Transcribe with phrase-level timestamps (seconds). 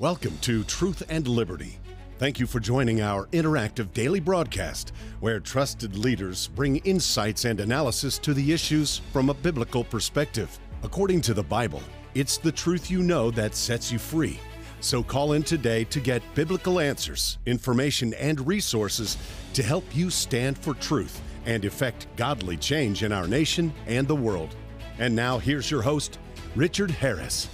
[0.00, 1.78] Welcome to Truth and Liberty.
[2.16, 8.16] Thank you for joining our interactive daily broadcast, where trusted leaders bring insights and analysis
[8.20, 10.58] to the issues from a biblical perspective.
[10.82, 11.82] According to the Bible,
[12.14, 14.40] it's the truth you know that sets you free.
[14.80, 19.18] So call in today to get biblical answers, information, and resources
[19.52, 24.16] to help you stand for truth and effect godly change in our nation and the
[24.16, 24.56] world.
[24.98, 26.18] And now, here's your host,
[26.56, 27.50] Richard Harris.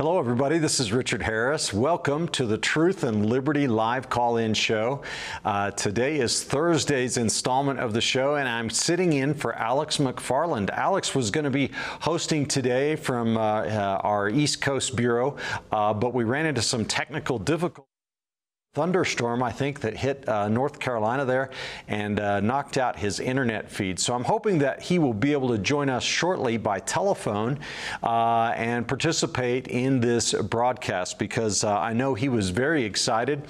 [0.00, 0.56] Hello, everybody.
[0.56, 1.74] This is Richard Harris.
[1.74, 5.02] Welcome to the Truth and Liberty live call in show.
[5.44, 10.70] Uh, today is Thursday's installment of the show, and I'm sitting in for Alex McFarland.
[10.70, 15.36] Alex was going to be hosting today from uh, uh, our East Coast Bureau,
[15.70, 17.89] uh, but we ran into some technical difficulties
[18.72, 21.50] thunderstorm, I think, that hit uh, North Carolina there
[21.88, 23.98] and uh, knocked out his internet feed.
[23.98, 27.58] So I'm hoping that he will be able to join us shortly by telephone
[28.04, 33.42] uh, and participate in this broadcast because uh, I know he was very excited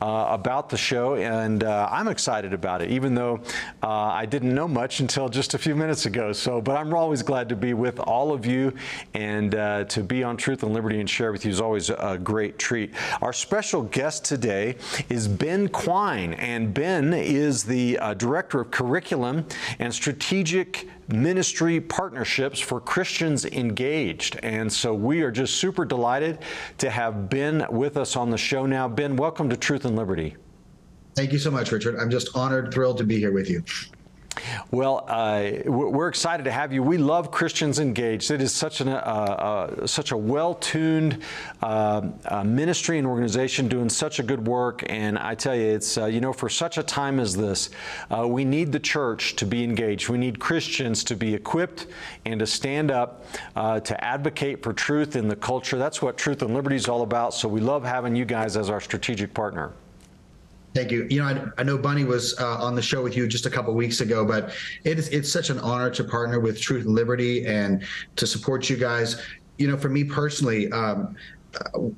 [0.00, 3.40] uh, about the show and uh, I'm excited about it, even though
[3.82, 6.32] I didn't know much until just a few minutes ago.
[6.32, 8.72] So, but I'm always glad to be with all of you
[9.14, 12.60] and to be on Truth and Liberty and share with you is always a great
[12.60, 12.94] treat.
[13.20, 14.67] Our special guest today
[15.08, 16.34] is Ben Quine.
[16.34, 19.46] And Ben is the uh, Director of Curriculum
[19.78, 24.38] and Strategic Ministry Partnerships for Christians Engaged.
[24.42, 26.38] And so we are just super delighted
[26.78, 28.88] to have Ben with us on the show now.
[28.88, 30.36] Ben, welcome to Truth and Liberty.
[31.14, 31.98] Thank you so much, Richard.
[31.98, 33.64] I'm just honored, thrilled to be here with you.
[34.70, 36.82] Well, uh, we're excited to have you.
[36.82, 38.30] We love Christians Engaged.
[38.30, 41.22] It is such, an, uh, uh, such a well-tuned
[41.62, 44.84] uh, uh, ministry and organization doing such a good work.
[44.88, 47.70] And I tell you, it's uh, you know for such a time as this,
[48.26, 50.08] we need the church to be engaged.
[50.08, 51.86] We need Christians to be equipped
[52.24, 55.78] and to stand up to advocate for truth in the culture.
[55.78, 57.34] That's what Truth and Liberty is all about.
[57.34, 59.72] So we love having you guys as our strategic partner.
[60.74, 61.06] Thank you.
[61.10, 63.50] You know, I, I know Bunny was uh, on the show with you just a
[63.50, 64.52] couple weeks ago, but
[64.84, 67.82] it is it's such an honor to partner with Truth and Liberty and
[68.16, 69.20] to support you guys.
[69.56, 71.16] You know, for me personally, um,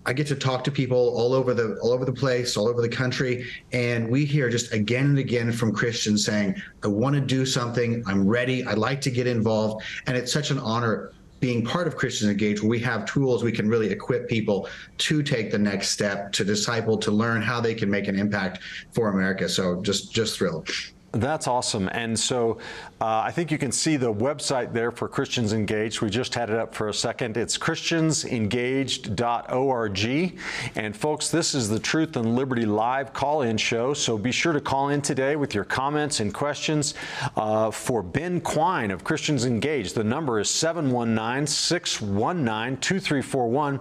[0.06, 2.80] I get to talk to people all over the all over the place, all over
[2.80, 6.54] the country, and we hear just again and again from Christians saying,
[6.84, 8.02] "I want to do something.
[8.06, 8.64] I'm ready.
[8.64, 12.62] I'd like to get involved." And it's such an honor being part of Christians Engage,
[12.62, 14.68] we have tools we can really equip people
[14.98, 18.60] to take the next step, to disciple, to learn how they can make an impact
[18.92, 19.48] for America.
[19.48, 20.68] So just just thrilled.
[21.12, 21.88] That's awesome.
[21.92, 22.58] And so
[23.00, 26.02] uh, I think you can see the website there for Christians Engaged.
[26.02, 27.38] We just had it up for a second.
[27.38, 30.38] It's christiansengaged.org.
[30.74, 33.94] And folks, this is the Truth and Liberty Live call in show.
[33.94, 36.92] So be sure to call in today with your comments and questions
[37.36, 39.94] uh, for Ben Quine of Christians Engaged.
[39.94, 43.80] The number is 719 619 2341.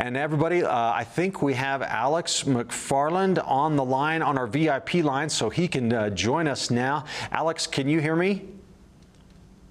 [0.00, 4.94] And everybody, uh, I think we have Alex McFarland on the line, on our VIP
[4.94, 7.04] line, so he can uh, join us now.
[7.30, 8.55] Alex, can you hear me?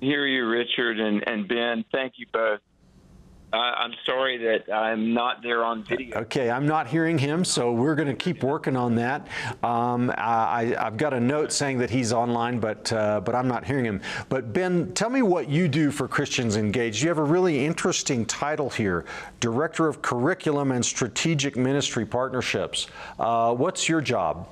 [0.05, 1.83] Hear you, Richard and, and Ben.
[1.91, 2.59] Thank you both.
[3.51, 6.19] Uh, I'm sorry that I'm not there on video.
[6.19, 9.27] Okay, I'm not hearing him, so we're going to keep working on that.
[9.63, 13.65] Um, I, have got a note saying that he's online, but uh, but I'm not
[13.65, 13.99] hearing him.
[14.29, 17.01] But Ben, tell me what you do for Christians Engaged.
[17.01, 19.05] You have a really interesting title here,
[19.39, 22.85] Director of Curriculum and Strategic Ministry Partnerships.
[23.17, 24.47] Uh, what's your job?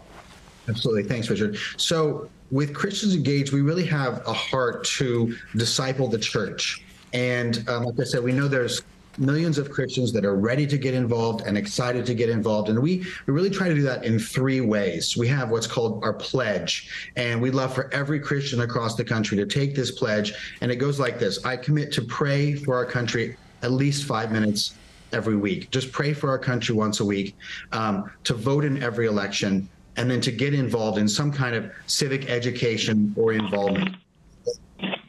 [0.68, 1.04] Absolutely.
[1.04, 1.58] Thanks, Richard.
[1.78, 6.86] So, with Christians Engaged, we really have a heart to disciple the church.
[7.12, 8.84] And um, like I said, we know there's
[9.18, 12.70] millions of Christians that are ready to get involved and excited to get involved.
[12.70, 15.18] And we, we really try to do that in three ways.
[15.18, 19.36] We have what's called our pledge, and we'd love for every Christian across the country
[19.38, 20.34] to take this pledge.
[20.62, 24.32] And it goes like this I commit to pray for our country at least five
[24.32, 24.76] minutes
[25.12, 25.72] every week.
[25.72, 27.36] Just pray for our country once a week,
[27.72, 29.68] um, to vote in every election,
[29.98, 33.96] and then to get involved in some kind of civic education or involvement.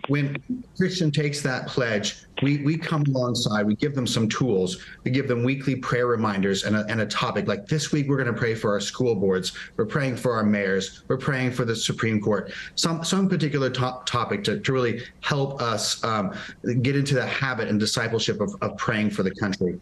[0.08, 0.36] When
[0.76, 5.28] Christian takes that pledge, we, we come alongside, we give them some tools, we give
[5.28, 7.48] them weekly prayer reminders and a, and a topic.
[7.48, 10.44] Like this week, we're going to pray for our school boards, we're praying for our
[10.44, 15.02] mayors, we're praying for the Supreme Court, some, some particular to- topic to, to really
[15.22, 16.34] help us um,
[16.82, 19.80] get into the habit and discipleship of, of praying for the country.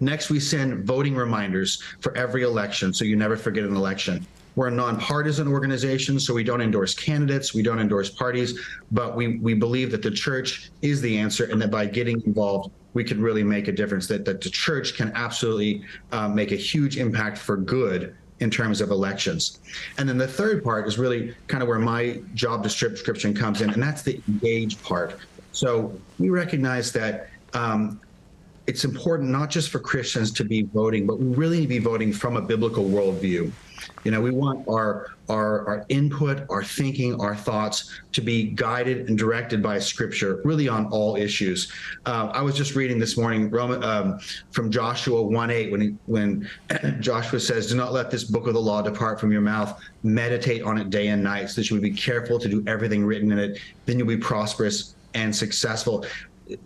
[0.00, 4.26] Next, we send voting reminders for every election so you never forget an election.
[4.56, 8.58] We're a nonpartisan organization, so we don't endorse candidates, we don't endorse parties,
[8.90, 12.72] but we, we believe that the church is the answer and that by getting involved,
[12.94, 16.56] we can really make a difference, that, that the church can absolutely uh, make a
[16.56, 19.60] huge impact for good in terms of elections.
[19.98, 23.70] And then the third part is really kind of where my job description comes in,
[23.70, 25.18] and that's the engage part.
[25.52, 28.00] So we recognize that um,
[28.66, 31.78] it's important not just for Christians to be voting, but we really need to be
[31.78, 33.52] voting from a biblical worldview.
[34.04, 39.08] You know, we want our our our input, our thinking, our thoughts to be guided
[39.08, 41.70] and directed by Scripture, really on all issues.
[42.06, 44.18] Uh, I was just reading this morning Roman, um,
[44.50, 46.48] from Joshua one eight when he, when
[47.00, 49.78] Joshua says, "Do not let this book of the law depart from your mouth.
[50.02, 53.04] Meditate on it day and night, so that you would be careful to do everything
[53.04, 53.60] written in it.
[53.84, 56.04] Then you'll be prosperous." and successful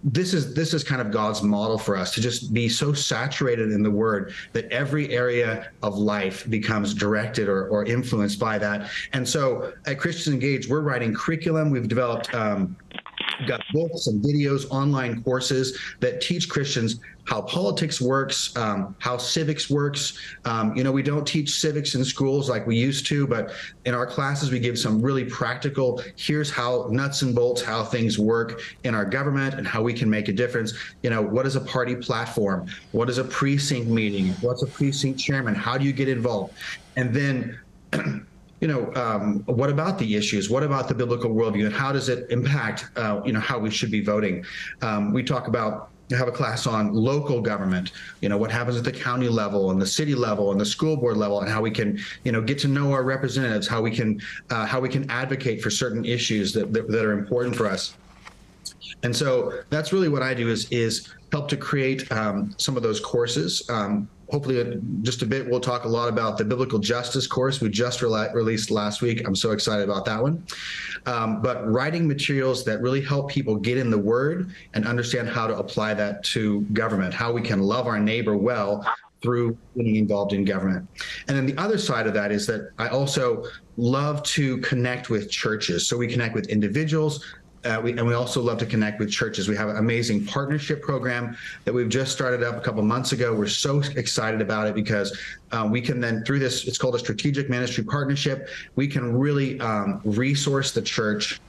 [0.04, 3.72] this is this is kind of God's model for us to just be so saturated
[3.72, 8.90] in the Word that every area of life becomes directed or, or influenced by that.
[9.12, 11.70] And so at Christians Engage, we're writing curriculum.
[11.70, 12.76] We've developed um,
[13.46, 19.70] got books and videos, online courses that teach Christians how politics works, um, how civics
[19.70, 20.18] works.
[20.44, 23.52] Um, you know, we don't teach civics in schools like we used to, but
[23.84, 28.18] in our classes, we give some really practical here's how nuts and bolts, how things
[28.18, 30.72] work in our government and how we can make a difference.
[31.02, 32.66] You know, what is a party platform?
[32.92, 34.28] What is a precinct meeting?
[34.40, 35.54] What's a precinct chairman?
[35.54, 36.54] How do you get involved?
[36.96, 37.60] And then
[38.60, 40.50] you know, um, what about the issues?
[40.50, 43.70] What about the biblical worldview, and how does it impact, uh, you know, how we
[43.70, 44.44] should be voting?
[44.82, 48.82] Um, we talk about have a class on local government you know what happens at
[48.82, 51.70] the county level and the city level and the school board level and how we
[51.70, 54.20] can you know get to know our representatives how we can
[54.50, 57.94] uh, how we can advocate for certain issues that, that, that are important for us
[59.04, 62.82] and so that's really what i do is is help to create um, some of
[62.82, 67.26] those courses um, hopefully just a bit we'll talk a lot about the biblical justice
[67.26, 70.44] course we just re- released last week i'm so excited about that one
[71.06, 75.46] um, but writing materials that really help people get in the word and understand how
[75.46, 78.84] to apply that to government how we can love our neighbor well
[79.20, 80.86] through getting involved in government.
[81.28, 83.44] And then the other side of that is that I also
[83.76, 85.86] love to connect with churches.
[85.88, 87.24] So we connect with individuals,
[87.64, 89.48] uh, we, and we also love to connect with churches.
[89.48, 93.34] We have an amazing partnership program that we've just started up a couple months ago.
[93.34, 95.18] We're so excited about it because
[95.52, 99.60] um, we can then, through this, it's called a strategic ministry partnership, we can really
[99.60, 101.40] um, resource the church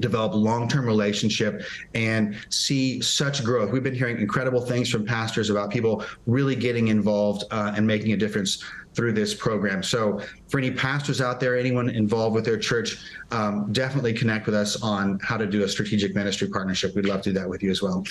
[0.00, 1.62] develop long-term relationship
[1.94, 6.88] and see such growth we've been hearing incredible things from pastors about people really getting
[6.88, 8.62] involved uh, and making a difference
[8.94, 9.82] through this program.
[9.82, 12.98] So, for any pastors out there, anyone involved with their church,
[13.30, 16.94] um, definitely connect with us on how to do a strategic ministry partnership.
[16.94, 18.04] We'd love to do that with you as well.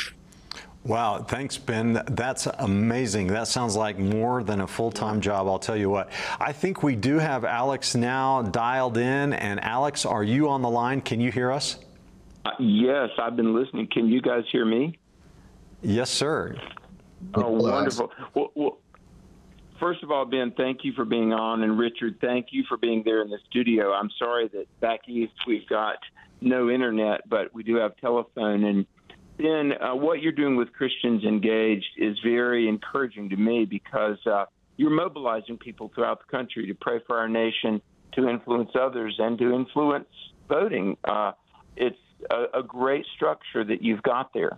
[0.87, 2.01] Wow, thanks, Ben.
[2.11, 3.27] That's amazing.
[3.27, 6.09] That sounds like more than a full time job, I'll tell you what.
[6.39, 9.33] I think we do have Alex now dialed in.
[9.33, 11.01] And Alex, are you on the line?
[11.01, 11.77] Can you hear us?
[12.45, 13.87] Uh, yes, I've been listening.
[13.87, 14.97] Can you guys hear me?
[15.81, 16.55] Yes, sir.
[17.33, 18.09] Oh, wonderful.
[18.33, 18.77] Well, well,
[19.79, 23.03] first of all, Ben, thank you for being on, and Richard, thank you for being
[23.03, 23.91] there in the studio.
[23.91, 25.97] I'm sorry that back east we've got
[26.41, 28.63] no internet, but we do have telephone.
[28.63, 28.85] And
[29.37, 34.45] Ben, uh, what you're doing with Christians Engaged is very encouraging to me because uh,
[34.77, 37.81] you're mobilizing people throughout the country to pray for our nation,
[38.13, 40.07] to influence others, and to influence
[40.47, 40.97] voting.
[41.03, 41.31] Uh,
[41.75, 41.97] it's
[42.31, 44.57] a, a great structure that you've got there.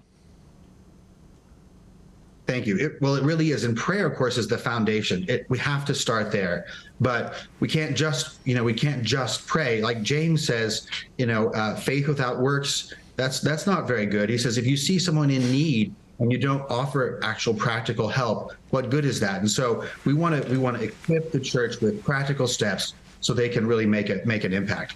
[2.50, 2.78] Thank you.
[2.80, 3.64] It, well, it really is.
[3.64, 5.24] And prayer, of course, is the foundation.
[5.28, 6.66] It, we have to start there,
[7.00, 9.84] but we can't just, you know, we can't just pray.
[9.84, 10.88] Like James says,
[11.20, 12.92] you know, uh, faith without works.
[13.18, 14.32] That's that's not very good.
[14.32, 18.54] He says if you see someone in need and you don't offer actual practical help,
[18.72, 19.42] what good is that?
[19.42, 23.32] And so we want to we want to equip the church with practical steps so
[23.32, 24.96] they can really make it make an impact.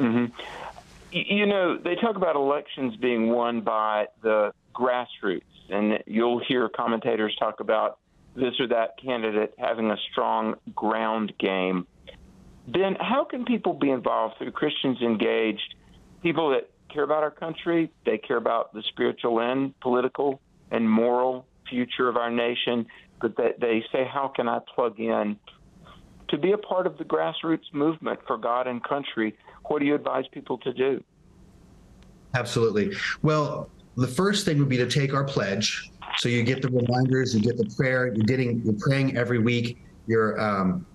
[0.00, 0.34] Mm-hmm.
[1.12, 7.34] You know, they talk about elections being won by the grassroots and you'll hear commentators
[7.38, 7.98] talk about
[8.36, 11.86] this or that candidate having a strong ground game.
[12.66, 15.74] Then, how can people be involved through Christians Engaged?
[16.22, 20.40] People that care about our country, they care about the spiritual and political
[20.70, 22.86] and moral future of our nation,
[23.20, 25.38] but they, they say, How can I plug in?
[26.28, 29.94] To be a part of the grassroots movement for God and country, what do you
[29.94, 31.04] advise people to do?
[32.34, 32.96] Absolutely.
[33.22, 35.90] Well, the first thing would be to take our pledge.
[36.18, 39.78] So you get the reminders, you get the prayer, you're getting, you're praying every week.
[40.06, 40.86] You're um,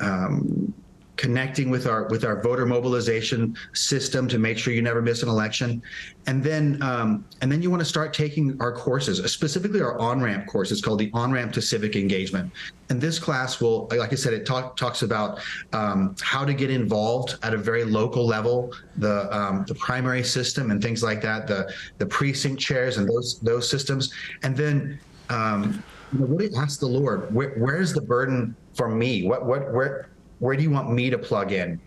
[0.00, 0.74] um,
[1.16, 5.28] connecting with our with our voter mobilization system to make sure you never miss an
[5.28, 5.82] election.
[6.26, 10.46] And then um, and then you want to start taking our courses specifically our on-ramp
[10.46, 12.50] course it's called the on-ramp to civic engagement.
[12.90, 15.40] And this class will like i said it talk, talks about
[15.72, 20.70] um, how to get involved at a very local level the um, the primary system
[20.70, 24.12] and things like that the the precinct chairs and those those systems.
[24.42, 24.98] And then
[25.30, 29.26] um, you know, really ask the lord where, where's the burden for me?
[29.26, 31.80] What what where where do you want me to plug in?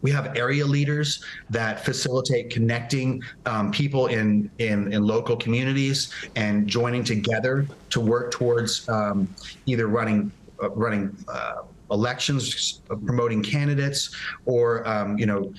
[0.00, 6.68] we have area leaders that facilitate connecting um, people in, in, in local communities and
[6.68, 9.28] joining together to work towards um,
[9.66, 10.30] either running
[10.62, 15.52] uh, running uh, elections, promoting candidates, or um, you know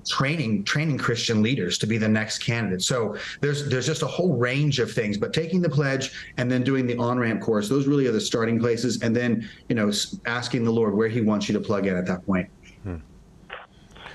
[0.00, 2.82] training training Christian leaders to be the next candidate.
[2.82, 5.16] So there's there's just a whole range of things.
[5.16, 8.20] But taking the pledge and then doing the on ramp course, those really are the
[8.20, 9.02] starting places.
[9.02, 9.90] And then you know
[10.26, 12.48] asking the Lord where He wants you to plug in at that point.
[12.82, 12.96] Hmm.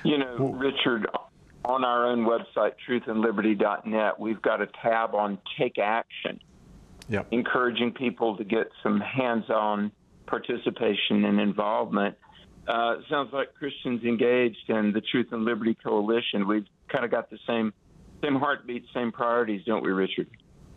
[0.03, 1.07] You know, Richard,
[1.65, 6.39] on our own website, truthandliberty.net, we've got a tab on take action,
[7.09, 7.27] yep.
[7.31, 9.91] encouraging people to get some hands-on
[10.25, 12.15] participation and involvement
[12.69, 16.47] uh, sounds like Christians engaged in the Truth and Liberty Coalition.
[16.47, 17.73] We've kind of got the same
[18.23, 20.27] same heartbeat, same priorities, don't we, Richard?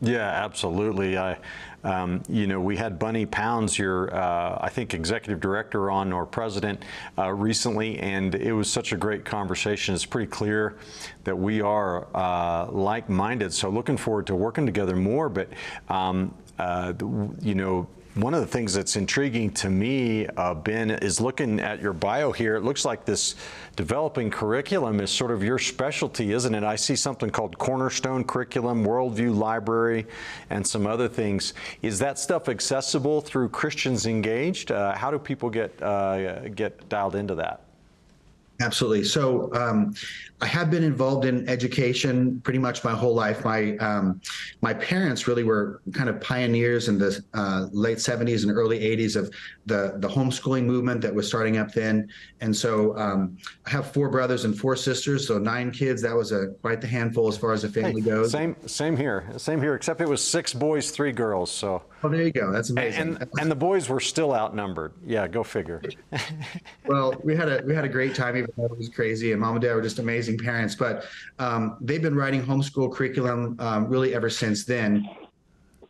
[0.00, 1.18] Yeah, absolutely.
[1.18, 1.38] I,
[1.84, 6.26] um, you know, we had Bunny Pounds, your, uh, I think, executive director on or
[6.26, 6.84] president
[7.18, 9.94] uh, recently, and it was such a great conversation.
[9.94, 10.76] It's pretty clear
[11.24, 13.52] that we are uh, like-minded.
[13.52, 15.28] So, looking forward to working together more.
[15.28, 15.50] But,
[15.88, 16.94] um, uh,
[17.40, 21.80] you know, one of the things that's intriguing to me, uh, Ben, is looking at
[21.80, 22.56] your bio here.
[22.56, 23.36] It looks like this
[23.74, 26.62] developing curriculum is sort of your specialty, isn't it?
[26.62, 30.06] I see something called Cornerstone Curriculum, Worldview Library,
[30.50, 31.54] and some other things.
[31.80, 34.72] Is that stuff accessible through Christians Engaged?
[34.72, 37.62] Uh, how do people get uh, get dialed into that?
[38.60, 39.04] Absolutely.
[39.04, 39.94] So um,
[40.42, 43.44] I have been involved in education pretty much my whole life.
[43.44, 44.20] My um,
[44.60, 49.14] my parents really were kind of pioneers in the uh, late 70s and early 80s
[49.14, 49.32] of
[49.66, 52.08] the the homeschooling movement that was starting up then.
[52.40, 56.02] And so um, I have four brothers and four sisters, so nine kids.
[56.02, 58.32] That was a quite the handful as far as the family hey, goes.
[58.32, 59.24] Same same here.
[59.36, 59.76] Same here.
[59.76, 61.52] Except it was six boys, three girls.
[61.52, 61.82] So.
[62.04, 62.50] Oh, there you go.
[62.50, 63.16] That's amazing.
[63.20, 64.92] And, and the boys were still outnumbered.
[65.06, 65.80] Yeah, go figure.
[66.86, 68.36] well, we had a we had a great time.
[68.36, 70.74] Even though it was crazy, and mom and dad were just amazing parents.
[70.74, 71.06] But
[71.38, 75.08] um, they've been writing homeschool curriculum um, really ever since then.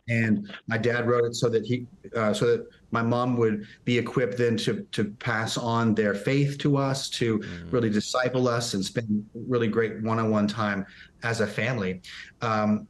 [0.09, 3.97] And my dad wrote it so that he uh, so that my mom would be
[3.97, 7.71] equipped then to to pass on their faith to us, to mm.
[7.71, 10.85] really disciple us, and spend really great one-on-one time
[11.23, 12.01] as a family.
[12.41, 12.85] Um,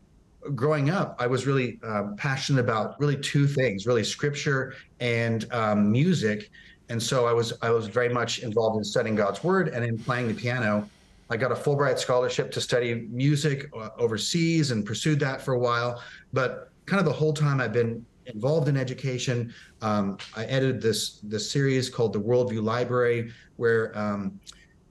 [0.55, 5.91] growing up, I was really uh, passionate about really two things: really scripture and um,
[5.91, 6.50] music.
[6.89, 10.00] And so I was I was very much involved in studying God's word and in
[10.00, 10.89] playing the piano.
[11.33, 15.59] I got a Fulbright scholarship to study music uh, overseas and pursued that for a
[15.59, 15.99] while.
[16.31, 19.51] But kind of the whole time I've been involved in education.
[19.81, 24.39] Um, I edited this this series called the Worldview Library, where um,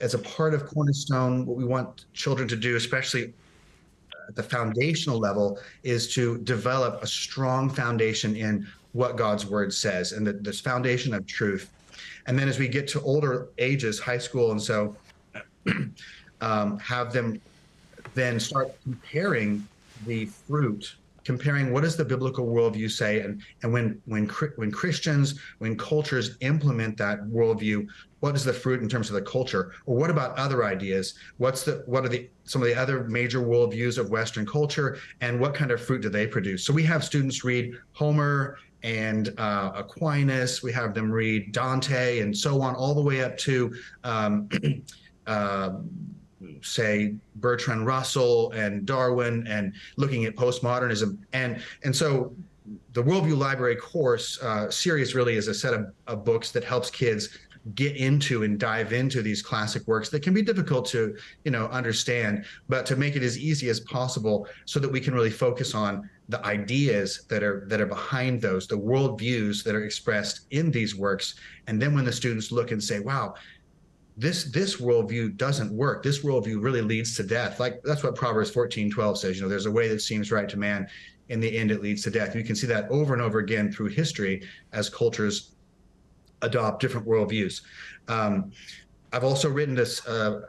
[0.01, 3.33] as a part of Cornerstone, what we want children to do, especially
[4.29, 10.11] at the foundational level is to develop a strong foundation in what God's word says
[10.11, 11.71] and the, this foundation of truth.
[12.27, 14.97] And then as we get to older ages, high school, and so
[16.43, 17.41] um, have them
[18.15, 19.67] then start comparing
[20.07, 25.39] the fruit comparing what does the biblical worldview say and and when when when Christians
[25.59, 27.87] when cultures implement that worldview
[28.23, 29.73] what is the fruit in terms of the culture?
[29.85, 31.15] Or what about other ideas?
[31.39, 35.41] What's the what are the some of the other major worldviews of western culture and
[35.41, 36.65] what kind of fruit do they produce?
[36.65, 40.63] So we have students read homer and uh, aquinas.
[40.63, 44.49] We have them read dante and so on all the way up to um,
[45.27, 45.71] uh,
[46.63, 51.19] say Bertrand Russell and Darwin and looking at postmodernism.
[51.33, 52.35] And and so
[52.93, 56.91] the worldview library course uh, series really is a set of, of books that helps
[56.91, 57.39] kids
[57.75, 61.67] get into and dive into these classic works that can be difficult to you know
[61.67, 65.73] understand but to make it as easy as possible so that we can really focus
[65.73, 70.71] on the ideas that are that are behind those the worldviews that are expressed in
[70.71, 71.35] these works.
[71.67, 73.35] And then when the students look and say wow
[74.17, 76.03] this this worldview doesn't work.
[76.03, 77.61] This worldview really leads to death.
[77.61, 79.37] Like that's what Proverbs 14, 12 says.
[79.37, 80.87] You know, there's a way that seems right to man.
[81.29, 82.35] In the end, it leads to death.
[82.37, 85.53] You can see that over and over again through history as cultures
[86.43, 87.63] adopt different worldviews.
[88.09, 88.53] Um,
[89.13, 90.43] I've also written this uh,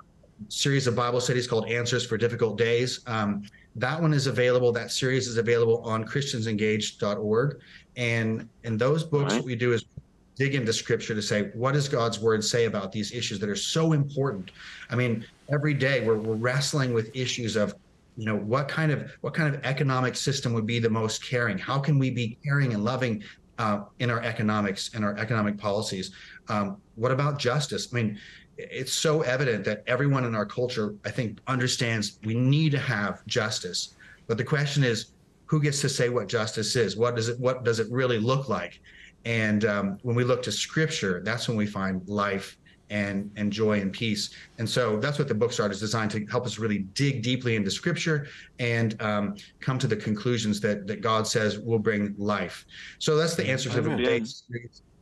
[0.50, 3.02] series of Bible studies called Answers for Difficult Days.
[3.08, 3.44] Um,
[3.76, 4.72] that one is available.
[4.72, 7.60] That series is available on ChristiansEngaged.org.
[7.96, 9.40] And in those books, right.
[9.40, 9.86] what we do is
[10.36, 13.56] dig into scripture to say what does god's word say about these issues that are
[13.56, 14.52] so important?
[14.90, 17.76] I mean every day we're, we're wrestling with issues of
[18.18, 21.58] you know what kind of what kind of economic system would be the most caring?
[21.58, 23.24] How can we be caring and loving
[23.60, 26.12] uh, in our economics and our economic policies?
[26.50, 27.90] Um, what about justice?
[27.92, 28.20] I mean
[28.58, 33.26] it's so evident that everyone in our culture i think understands we need to have
[33.26, 33.96] justice.
[34.28, 35.14] But the question is
[35.46, 36.96] who gets to say what justice is?
[36.96, 38.80] What does it what does it really look like
[39.26, 42.58] and um, when we look to scripture, that's when we find life
[42.90, 44.30] and and joy and peace.
[44.60, 47.56] And so that's what the book start is designed to help us really dig deeply
[47.56, 48.28] into Scripture
[48.60, 52.66] and um, come to the conclusions that that God says will bring life.
[53.00, 54.30] So that's the answer to the debate.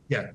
[0.08, 0.30] Yeah.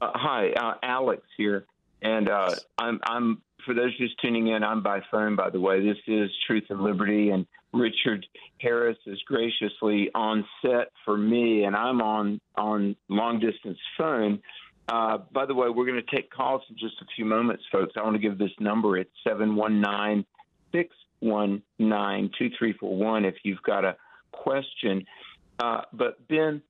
[0.00, 1.66] Uh, hi, uh, Alex here,
[2.02, 4.62] and uh, I'm I'm for those just tuning in.
[4.62, 5.84] I'm by phone, by the way.
[5.84, 8.26] This is Truth and Liberty, and Richard
[8.60, 14.40] Harris is graciously on set for me, and I'm on on long distance phone.
[14.88, 17.92] Uh, by the way, we're going to take calls in just a few moments, folks.
[17.96, 18.96] I want to give this number.
[18.96, 20.24] It's 719
[20.72, 23.96] 619 2341 if you've got a
[24.32, 25.04] question.
[25.58, 26.62] Uh, but, Ben,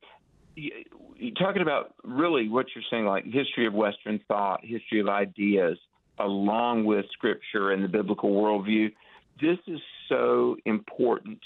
[0.57, 5.79] you're talking about really what you're saying, like history of Western thought, history of ideas,
[6.19, 8.93] along with Scripture and the biblical worldview.
[9.41, 11.39] This is so important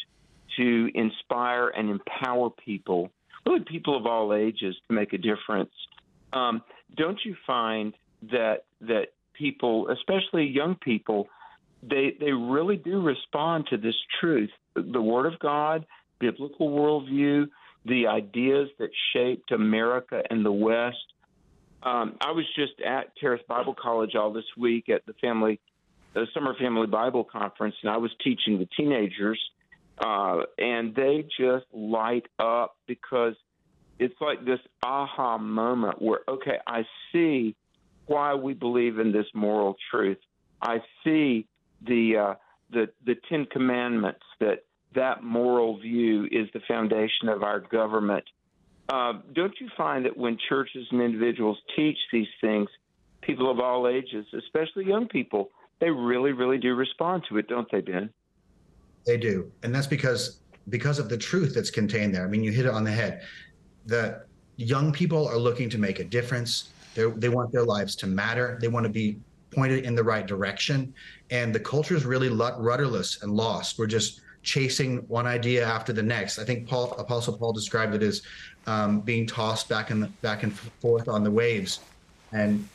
[0.56, 3.10] to inspire and empower people,
[3.46, 5.70] really people of all ages, to make a difference
[6.32, 6.62] um,
[6.96, 7.94] don't you find
[8.30, 11.28] that that people, especially young people,
[11.82, 15.86] they they really do respond to this truth, the Word of God,
[16.18, 17.48] biblical worldview,
[17.84, 20.96] the ideas that shaped America and the West.
[21.82, 25.58] Um, I was just at Charis Bible College all this week at the family,
[26.14, 29.40] the Summer Family Bible Conference, and I was teaching the teenagers,
[29.98, 33.34] uh, and they just light up because
[33.98, 37.54] it's like this aha moment where, okay, I see
[38.06, 40.18] why we believe in this moral truth.
[40.60, 41.46] I see
[41.86, 42.34] the uh,
[42.70, 44.64] the the Ten Commandments that
[44.94, 48.24] that moral view is the foundation of our government.
[48.88, 52.68] Uh, don't you find that when churches and individuals teach these things,
[53.22, 55.50] people of all ages, especially young people,
[55.82, 58.08] they really, really do respond to it, don't they, Ben?
[59.04, 62.24] They do, and that's because because of the truth that's contained there.
[62.24, 63.22] I mean, you hit it on the head
[63.86, 66.70] that young people are looking to make a difference.
[66.94, 68.58] They're, they want their lives to matter.
[68.60, 69.18] They want to be
[69.50, 70.94] pointed in the right direction.
[71.32, 73.76] And the culture is really rudderless and lost.
[73.76, 76.38] We're just chasing one idea after the next.
[76.38, 78.22] I think Paul, Apostle Paul described it as
[78.68, 81.80] um, being tossed back and back and forth on the waves.
[82.30, 82.68] And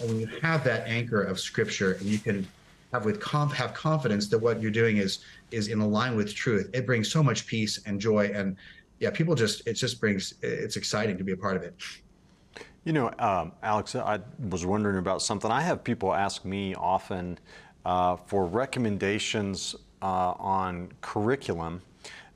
[0.00, 2.46] when you have that anchor of Scripture, and you can
[2.92, 6.86] have with have confidence that what you're doing is is in line with truth, it
[6.86, 8.56] brings so much peace and joy and
[8.98, 11.74] yeah, people just it just brings it's exciting to be a part of it.
[12.84, 15.50] You know, um, Alex, I was wondering about something.
[15.50, 17.38] I have people ask me often
[17.84, 21.82] uh, for recommendations uh, on curriculum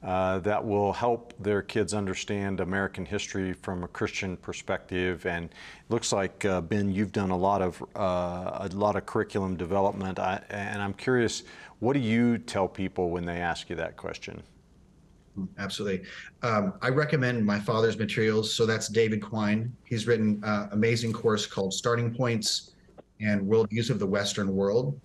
[0.04, 5.24] uh, that will help their kids understand American history from a Christian perspective.
[5.24, 5.48] And
[5.88, 10.18] looks like uh, Ben, you've done a lot of uh, a lot of curriculum development.
[10.18, 11.44] I, and I'm curious,
[11.80, 14.42] what do you tell people when they ask you that question?
[15.58, 16.06] Absolutely.
[16.42, 18.54] Um, I recommend my father's materials.
[18.54, 19.74] So that's David Quine.
[19.84, 22.72] He's written an amazing course called Starting Points
[23.20, 25.00] and Worldviews of the Western World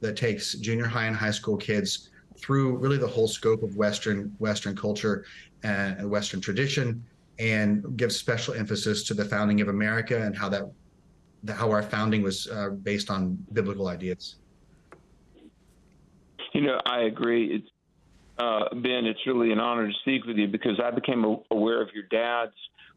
[0.00, 4.34] that takes junior high and high school kids through really the whole scope of Western
[4.38, 5.24] Western culture
[5.62, 7.04] and Western tradition,
[7.38, 10.70] and gives special emphasis to the founding of America and how that
[11.48, 14.36] how our founding was uh, based on biblical ideas.
[16.52, 17.54] You know, I agree.
[17.54, 17.68] It's
[18.38, 21.88] uh, Ben, it's really an honor to speak with you because I became aware of
[21.94, 22.54] your dad's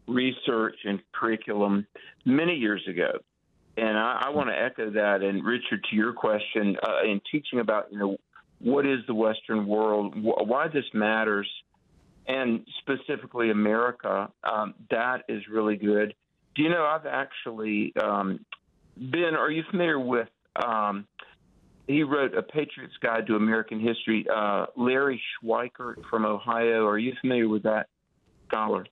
[0.07, 1.85] research and curriculum
[2.25, 3.11] many years ago.
[3.77, 5.21] And I, I want to echo that.
[5.21, 8.17] And Richard, to your question, uh, in teaching about, you know,
[8.59, 11.47] what is the Western world, wh- why this matters,
[12.27, 16.13] and specifically America, um, that is really good.
[16.55, 18.39] Do you know, I've actually, um,
[18.97, 21.05] Ben, are you familiar with um,
[21.87, 24.25] he wrote a Patriot's Guide to American History.
[24.33, 26.85] Uh, Larry Schweikart from Ohio.
[26.85, 27.87] Are you familiar with that
[28.47, 28.85] scholar?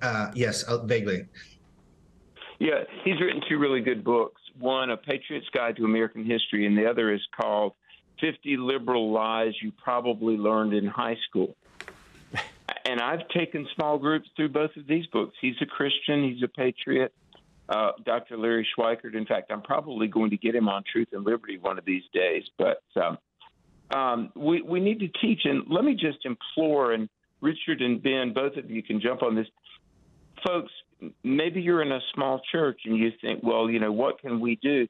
[0.00, 1.26] Uh, yes, uh, vaguely.
[2.60, 4.40] Yeah, he's written two really good books.
[4.58, 7.72] One, A Patriot's Guide to American History, and the other is called
[8.22, 11.54] 50 Liberal Lies You Probably Learned in High School.
[12.86, 15.34] and I've taken small groups through both of these books.
[15.42, 17.12] He's a Christian, he's a patriot
[17.68, 18.36] uh, Dr.
[18.36, 19.14] Larry Schweikart.
[19.14, 22.02] In fact, I'm probably going to get him on Truth and Liberty one of these
[22.12, 22.42] days.
[22.58, 23.18] But um,
[23.90, 27.08] um, we we need to teach, and let me just implore, and
[27.40, 29.46] Richard and Ben, both of you can jump on this,
[30.46, 30.72] folks.
[31.24, 34.54] Maybe you're in a small church and you think, well, you know, what can we
[34.62, 34.86] do?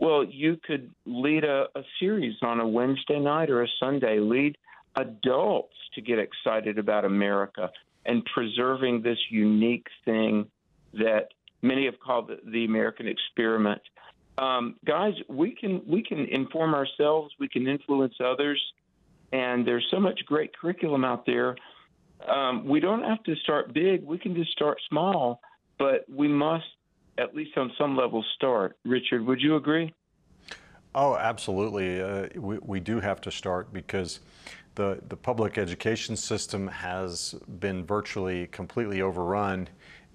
[0.00, 4.18] Well, you could lead a, a series on a Wednesday night or a Sunday.
[4.18, 4.56] Lead
[4.96, 7.70] adults to get excited about America
[8.04, 10.46] and preserving this unique thing
[10.94, 11.28] that
[11.62, 13.82] Many have called it the American experiment.
[14.38, 18.60] Um, guys, we can we can inform ourselves, we can influence others,
[19.32, 21.56] and there's so much great curriculum out there.
[22.26, 25.40] Um, we don't have to start big; we can just start small.
[25.78, 26.66] But we must
[27.18, 28.76] at least on some level, start.
[28.84, 29.92] Richard, would you agree?
[30.94, 32.00] Oh, absolutely.
[32.00, 34.20] Uh, we, we do have to start because
[34.74, 39.68] the, the public education system has been virtually completely overrun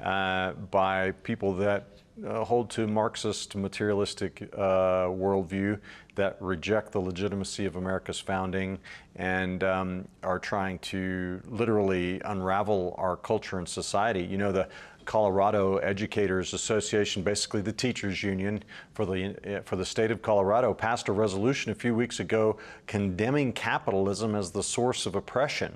[0.04, 1.88] uh, by people that
[2.26, 5.80] uh, hold to Marxist materialistic uh, worldview
[6.16, 8.80] that reject the legitimacy of America's founding
[9.18, 14.24] and um, are trying to literally unravel our culture and society.
[14.24, 14.70] You know, the
[15.06, 18.64] Colorado Educators Association, basically the teachers union
[18.94, 23.54] for the for the state of Colorado, passed a resolution a few weeks ago condemning
[23.54, 25.76] capitalism as the source of oppression,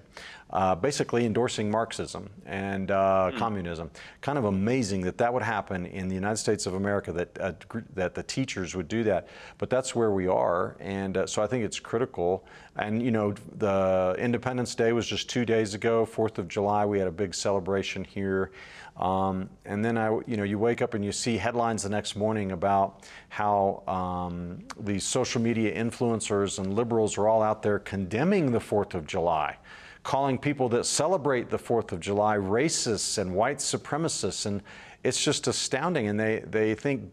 [0.51, 3.37] uh, basically endorsing Marxism and uh, mm.
[3.37, 3.91] communism.
[4.21, 7.53] Kind of amazing that that would happen in the United States of America that uh,
[7.93, 11.47] that the teachers would do that, but that's where we are, and uh, so I
[11.47, 12.45] think it's critical.
[12.75, 16.85] And you know, the Independence Day was just two days ago, Fourth of July.
[16.85, 18.51] We had a big celebration here.
[18.99, 22.17] Um, and then I, you know, you wake up and you see headlines the next
[22.17, 28.51] morning about how um, these social media influencers and liberals are all out there condemning
[28.51, 29.57] the Fourth of July,
[30.03, 34.61] calling people that celebrate the Fourth of July racists and white supremacists, and
[35.05, 36.09] it's just astounding.
[36.09, 37.09] And they they think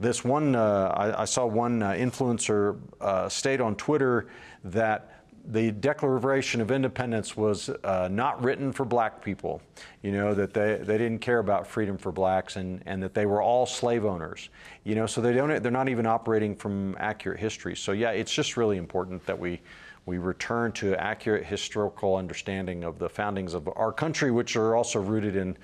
[0.00, 0.56] this one.
[0.56, 4.26] Uh, I, I, saw one uh, influencer uh, state on Twitter
[4.64, 5.17] that
[5.50, 9.62] the Declaration of Independence was uh, not written for black people,
[10.02, 13.24] you know, that they, they didn't care about freedom for blacks and, and that they
[13.24, 14.50] were all slave owners,
[14.84, 17.74] you know, so they don't, they're not even operating from accurate history.
[17.74, 19.58] So, yeah, it's just really important that we,
[20.04, 25.00] we return to accurate historical understanding of the foundings of our country, which are also
[25.00, 25.56] rooted in,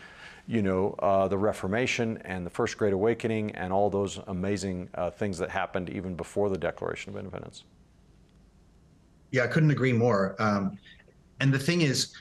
[0.46, 5.10] you know, uh, the Reformation and the First Great Awakening and all those amazing uh,
[5.10, 7.64] things that happened even before the Declaration of Independence.
[9.34, 10.36] Yeah, I couldn't agree more.
[10.38, 10.78] Um,
[11.40, 12.14] and the thing is,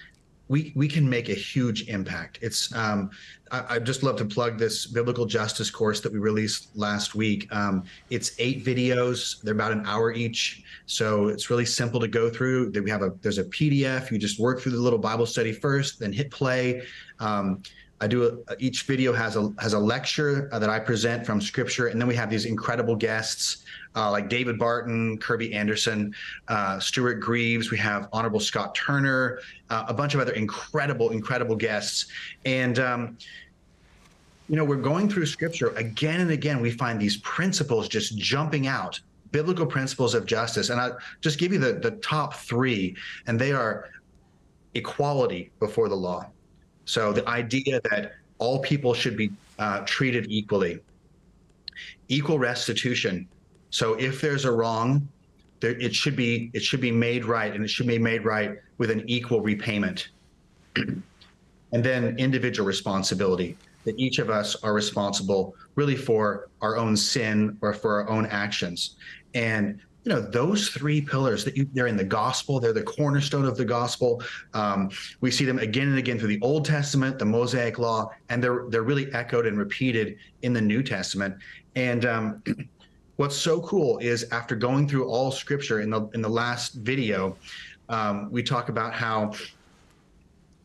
[0.47, 2.39] we we can make a huge impact.
[2.41, 3.12] It's um,
[3.52, 7.47] I, I just love to plug this biblical justice course that we released last week.
[7.56, 9.39] Um, it's eight videos.
[9.43, 12.71] They're about an hour each, so it's really simple to go through.
[12.71, 14.10] We have a there's a PDF.
[14.10, 16.82] You just work through the little Bible study first, then hit play.
[17.19, 17.62] Um,
[18.02, 21.39] I do a, each video has a has a lecture uh, that I present from
[21.39, 23.63] Scripture, and then we have these incredible guests
[23.95, 26.13] uh, like David Barton, Kerby Anderson,
[26.47, 27.71] uh, Stuart Greaves.
[27.71, 32.08] We have Honorable Scott Turner, uh, a bunch of other incredible, incredible guests,
[32.45, 32.79] and.
[32.79, 33.17] Um,
[34.49, 36.60] you know, we're going through scripture again and again.
[36.60, 38.99] We find these principles just jumping out
[39.34, 40.69] biblical principles of justice.
[40.69, 42.95] And I'll just give you the, the top three,
[43.27, 43.89] and they are
[44.75, 46.29] equality before the law.
[46.86, 50.79] So the idea that all people should be uh, treated equally,
[52.08, 53.27] equal restitution.
[53.73, 55.07] So if there's a wrong,
[55.59, 58.59] there, it should be it should be made right, and it should be made right
[58.77, 60.09] with an equal repayment.
[60.75, 61.03] and
[61.71, 67.73] then individual responsibility that each of us are responsible really for our own sin or
[67.73, 68.95] for our own actions.
[69.33, 73.45] And you know those three pillars that you, they're in the gospel they're the cornerstone
[73.45, 74.21] of the gospel
[74.53, 74.89] um,
[75.21, 78.65] we see them again and again through the old testament the mosaic law and they're
[78.67, 81.33] they're really echoed and repeated in the new testament
[81.75, 82.43] and um,
[83.23, 87.38] what's so cool is after going through all scripture in the in the last video
[87.88, 89.31] um, we talk about how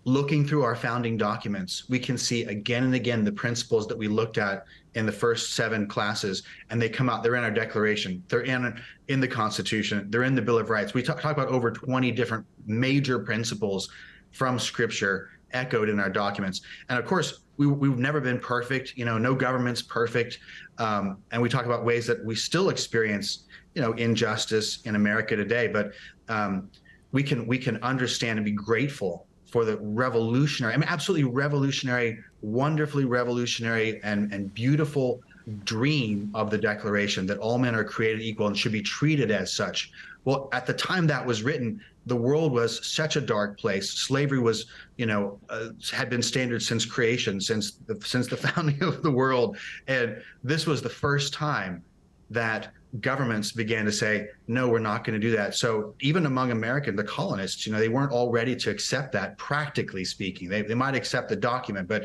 [0.03, 4.09] looking through our founding documents we can see again and again the principles that we
[4.09, 7.23] looked at in the first seven classes, and they come out.
[7.23, 8.21] They're in our Declaration.
[8.27, 10.11] They're in in the Constitution.
[10.11, 10.93] They're in the Bill of Rights.
[10.93, 13.91] We talk, talk about over 20 different major principles
[14.33, 16.63] from Scripture echoed in our documents.
[16.89, 18.97] And of course, we, we've never been perfect.
[18.97, 20.39] You know, no government's perfect.
[20.79, 23.45] Um, and we talk about ways that we still experience,
[23.75, 25.67] you know, injustice in America today.
[25.67, 25.93] But
[26.29, 26.71] um,
[27.13, 32.19] we can we can understand and be grateful for the revolutionary, I mean, absolutely revolutionary,
[32.43, 35.23] wonderfully revolutionary and, and beautiful
[35.65, 39.51] dream of the Declaration that all men are created equal and should be treated as
[39.51, 39.91] such.
[40.27, 43.93] Well, at the time that was written, the world was such a dark place.
[43.93, 44.67] Slavery was,
[44.97, 49.11] you know, uh, had been standard since creation, since the, since the founding of the
[49.11, 51.83] world, and this was the first time
[52.31, 55.55] that governments began to say, no, we're not going to do that.
[55.55, 59.37] So even among American, the colonists, you know, they weren't all ready to accept that,
[59.37, 60.49] practically speaking.
[60.49, 62.05] They, they might accept the document, but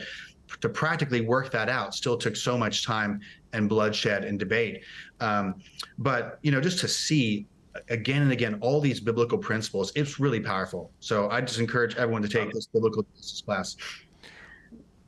[0.60, 3.22] to practically work that out still took so much time
[3.54, 4.84] and bloodshed and debate.
[5.20, 5.56] Um,
[5.98, 7.48] but, you know, just to see
[7.90, 10.92] again and again all these biblical principles, it's really powerful.
[11.00, 13.76] So I just encourage everyone to take this biblical justice class.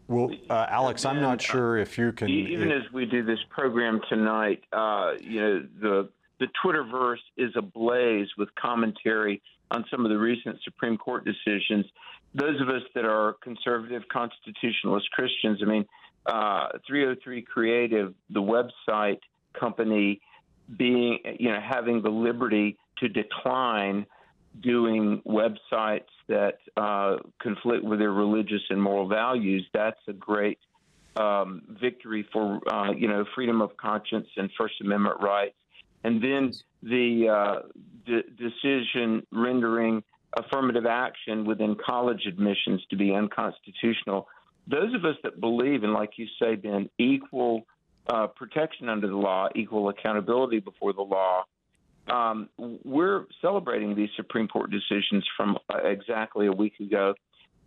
[0.08, 2.30] Well, uh, Alex, I'm not sure if you can.
[2.30, 8.28] Even as we do this program tonight, uh, you know, the the Twitterverse is ablaze
[8.38, 11.86] with commentary on some of the recent Supreme Court decisions.
[12.36, 15.86] Those of us that are conservative constitutionalist Christians, I mean,
[16.26, 19.20] uh, 303 Creative, the website
[19.58, 20.20] company,
[20.78, 24.06] being you know having the liberty to decline
[24.62, 29.68] doing websites that uh, conflict with their religious and moral values.
[29.74, 30.60] That's a great
[31.16, 35.56] um, victory for uh, you know freedom of conscience and First Amendment rights.
[36.04, 40.04] And then the uh, decision rendering
[40.38, 44.28] affirmative action within college admissions to be unconstitutional.
[44.68, 47.66] Those of us that believe in, like you say, Ben, equal
[48.08, 51.44] uh, protection under the law, equal accountability before the law,
[52.08, 52.50] um,
[52.84, 57.16] we're celebrating these Supreme Court decisions from uh, exactly a week ago.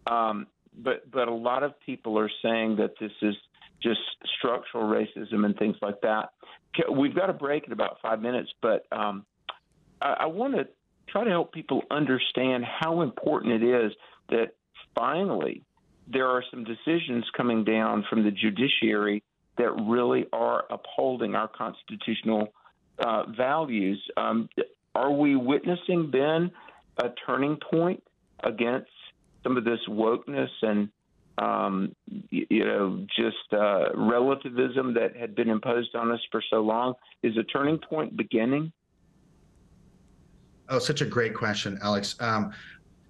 [0.06, 0.46] Um,
[0.76, 3.34] but but a lot of people are saying that this is
[3.82, 4.00] just
[4.38, 6.30] structural racism and things like that.
[6.90, 9.24] We've got a break in about five minutes, but um,
[10.00, 10.68] I, I want to
[11.08, 13.92] try to help people understand how important it is
[14.28, 14.54] that
[14.94, 15.62] finally
[16.06, 19.22] there are some decisions coming down from the judiciary
[19.58, 22.52] that really are upholding our constitutional
[22.98, 24.00] uh, values.
[24.16, 24.48] Um,
[24.94, 26.50] are we witnessing, then
[26.98, 28.02] a turning point
[28.42, 28.90] against
[29.42, 30.88] some of this wokeness and
[31.38, 31.94] um,
[32.30, 36.94] you know, just uh, relativism that had been imposed on us for so long?
[37.22, 38.72] Is a turning point beginning?
[40.68, 42.16] Oh, such a great question, Alex.
[42.20, 42.52] Um,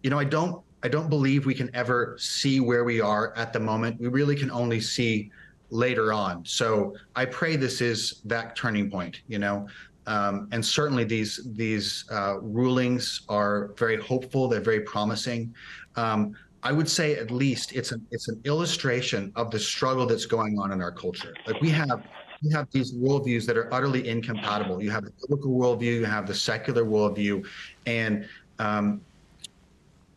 [0.02, 3.52] you know, I don't, I don't believe we can ever see where we are at
[3.52, 3.98] the moment.
[3.98, 5.32] We really can only see
[5.70, 6.44] later on.
[6.44, 9.22] So I pray this is that turning point.
[9.28, 9.68] You know,
[10.06, 14.48] um, and certainly these these uh, rulings are very hopeful.
[14.48, 15.54] They're very promising.
[15.96, 20.26] Um, I would say at least it's an it's an illustration of the struggle that's
[20.26, 21.34] going on in our culture.
[21.46, 22.02] Like we have
[22.40, 24.82] you have these worldviews that are utterly incompatible.
[24.82, 27.46] You have the biblical worldview, you have the secular worldview,
[27.86, 28.28] and
[28.58, 29.00] um,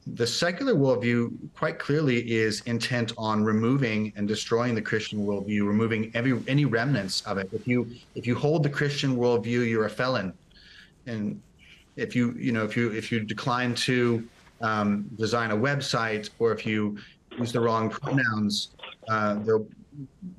[0.07, 6.11] the secular worldview quite clearly is intent on removing and destroying the Christian worldview, removing
[6.15, 7.49] every any remnants of it.
[7.53, 10.33] If you if you hold the Christian worldview, you're a felon,
[11.05, 11.39] and
[11.97, 14.27] if you you know if you if you decline to
[14.61, 16.97] um, design a website or if you
[17.37, 18.69] use the wrong pronouns,
[19.09, 19.59] uh, there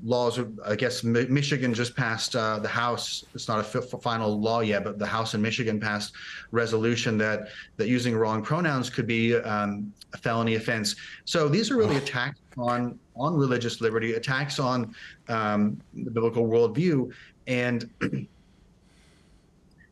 [0.02, 0.40] laws.
[0.64, 3.24] I guess Michigan just passed uh, the House.
[3.34, 6.14] It's not a final law yet, but the House in Michigan passed
[6.50, 10.96] resolution that that using wrong pronouns could be um, a felony offense.
[11.24, 14.94] So these are really attacks on on religious liberty, attacks on
[15.28, 17.12] um, the biblical worldview,
[17.46, 17.90] and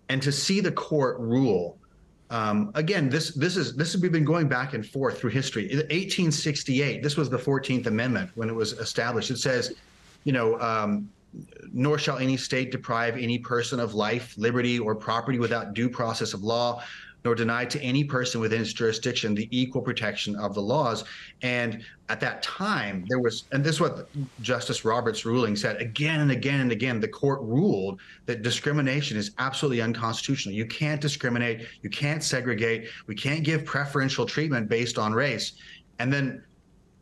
[0.09, 1.80] and to see the court rule
[2.31, 5.64] um, again, this this is this we've been going back and forth through history.
[5.71, 9.31] In 1868, this was the 14th Amendment when it was established.
[9.31, 9.75] It says,
[10.23, 11.11] you know, um,
[11.73, 16.33] nor shall any state deprive any person of life, liberty, or property without due process
[16.33, 16.83] of law,
[17.24, 21.04] nor deny to any person within its jurisdiction the equal protection of the laws.
[21.42, 24.09] And at that time, there was, and this is what
[24.40, 27.00] Justice Roberts' ruling said again and again and again.
[27.00, 30.54] The court ruled that discrimination is absolutely unconstitutional.
[30.54, 35.52] You can't discriminate, you can't segregate, we can't give preferential treatment based on race.
[35.98, 36.44] And then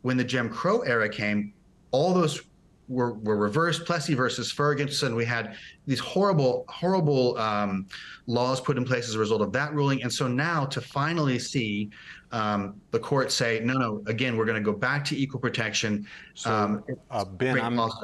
[0.01, 1.53] when the Jim Crow era came,
[1.91, 2.43] all those
[2.89, 3.85] were, were reversed.
[3.85, 5.15] Plessy versus Ferguson.
[5.15, 7.87] We had these horrible, horrible um,
[8.27, 10.01] laws put in place as a result of that ruling.
[10.03, 11.91] And so now to finally see
[12.31, 16.07] um, the court say, no, no, again, we're going to go back to equal protection.
[16.33, 17.59] So, um, uh, Ben,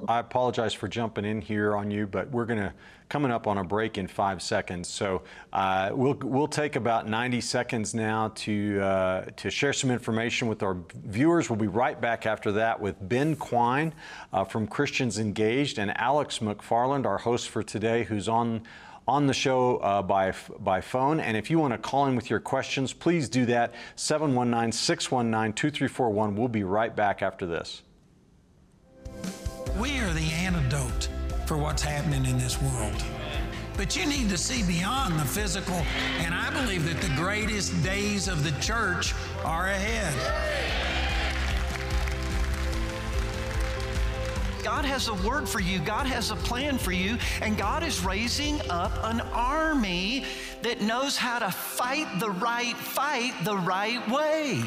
[0.08, 2.74] i apologize for jumping in here on you, but we're going to
[3.10, 4.88] coming up on a break in five seconds.
[4.88, 5.22] So
[5.54, 10.63] uh, we'll we'll take about 90 seconds now to uh, to share some information with
[10.63, 11.50] our viewers.
[11.50, 13.94] We'll be right back after that with Ben Quine
[14.34, 18.63] uh, from Christians Engaged and Alex McFarland, our host for today, who's on
[19.08, 21.20] on the show uh, by, by phone.
[21.20, 23.74] And if you want to call in with your questions, please do that.
[23.96, 26.36] 719 619 2341.
[26.36, 27.84] We'll be right back after this.
[29.80, 31.10] We are the antidote
[31.45, 33.03] for what's happening in this world.
[33.77, 35.75] But you need to see beyond the physical,
[36.19, 40.13] and I believe that the greatest days of the church are ahead.
[44.63, 48.03] God has a word for you, God has a plan for you, and God is
[48.03, 50.25] raising up an army
[50.63, 54.63] that knows how to fight the right fight the right way.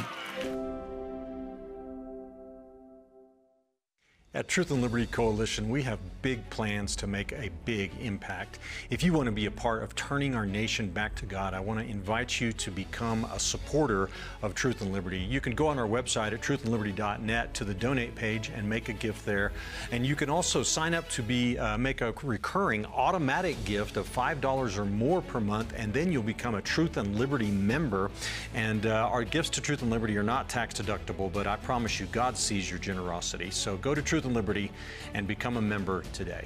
[4.34, 8.58] At Truth and Liberty Coalition, we have big plans to make a big impact.
[8.90, 11.60] If you want to be a part of turning our nation back to God, I
[11.60, 14.10] want to invite you to become a supporter
[14.42, 15.18] of Truth and Liberty.
[15.18, 18.92] You can go on our website at truthandliberty.net to the donate page and make a
[18.92, 19.50] gift there.
[19.92, 24.06] And you can also sign up to be uh, make a recurring automatic gift of
[24.14, 28.10] $5 or more per month, and then you'll become a Truth and Liberty member.
[28.52, 31.98] And uh, our gifts to Truth and Liberty are not tax deductible, but I promise
[31.98, 33.48] you, God sees your generosity.
[33.48, 34.72] So go to Truth Truth and Liberty
[35.14, 36.44] and become a member today.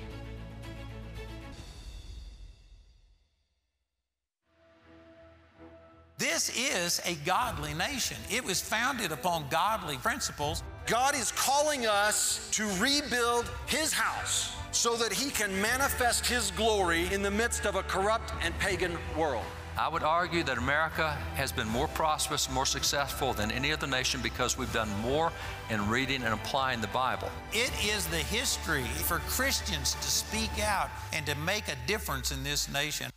[6.19, 8.19] This is a godly nation.
[8.31, 10.63] It was founded upon godly principles.
[10.87, 17.11] God is calling us to rebuild His house so that He can manifest His glory
[17.11, 19.47] in the midst of a corrupt and pagan world.
[19.79, 24.21] I would argue that America has been more prosperous, more successful than any other nation
[24.23, 25.33] because we've done more
[25.71, 27.31] in reading and applying the Bible.
[27.53, 32.45] It is the history for Christians to speak out and to make a difference in
[32.45, 33.11] this nation.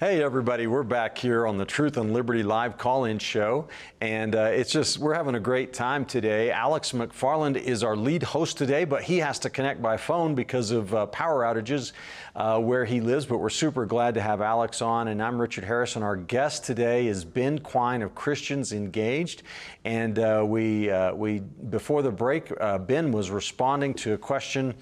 [0.00, 3.68] Hey, everybody, we're back here on the Truth and Liberty live call in show.
[4.00, 6.50] And uh, it's just, we're having a great time today.
[6.50, 10.72] Alex McFarland is our lead host today, but he has to connect by phone because
[10.72, 11.92] of uh, power outages
[12.34, 13.24] uh, where he lives.
[13.24, 15.06] But we're super glad to have Alex on.
[15.06, 16.02] And I'm Richard Harrison.
[16.02, 19.44] Our guest today is Ben Quine of Christians Engaged.
[19.84, 24.74] And uh, we, uh, we, before the break, uh, Ben was responding to a question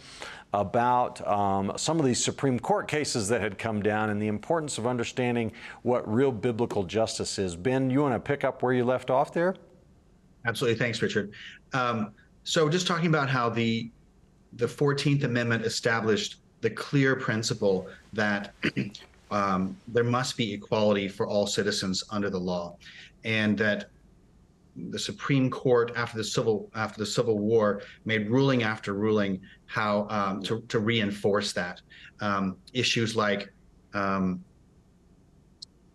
[0.52, 4.76] about um, some of these Supreme Court cases that had come down and the importance
[4.78, 7.56] of understanding what real biblical justice is.
[7.56, 9.56] Ben, you want to pick up where you left off there?
[10.44, 10.78] Absolutely.
[10.78, 11.32] Thanks, Richard.
[11.72, 12.12] Um,
[12.44, 13.90] so, just talking about how the
[14.54, 18.52] the Fourteenth Amendment established the clear principle that
[19.30, 22.76] um, there must be equality for all citizens under the law,
[23.24, 23.88] and that
[24.90, 29.40] the Supreme Court after the civil after the Civil War made ruling after ruling
[29.72, 31.80] how um, to to reinforce that
[32.20, 33.52] um, issues like
[33.94, 34.44] um,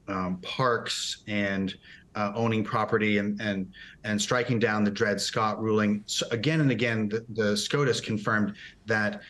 [0.07, 1.75] um parks and
[2.15, 3.71] uh, owning property and and
[4.03, 8.55] and striking down the Dred Scott ruling so again and again the, the SCOTUS confirmed
[8.87, 9.21] that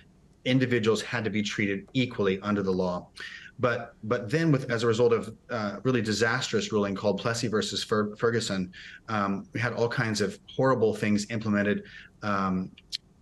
[0.45, 3.09] individuals had to be treated equally under the law.
[3.59, 7.83] But but then with as a result of uh, really disastrous ruling called Plessy versus
[7.83, 8.71] Fer- Ferguson,
[9.09, 11.83] um, we had all kinds of horrible things implemented,
[12.21, 12.71] um,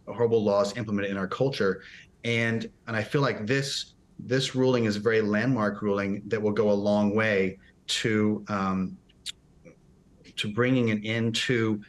[0.07, 1.81] horrible laws implemented in our culture,
[2.23, 6.51] and and I feel like this this ruling is a very landmark ruling that will
[6.51, 8.97] go a long way to um,
[10.35, 11.81] to bringing an end to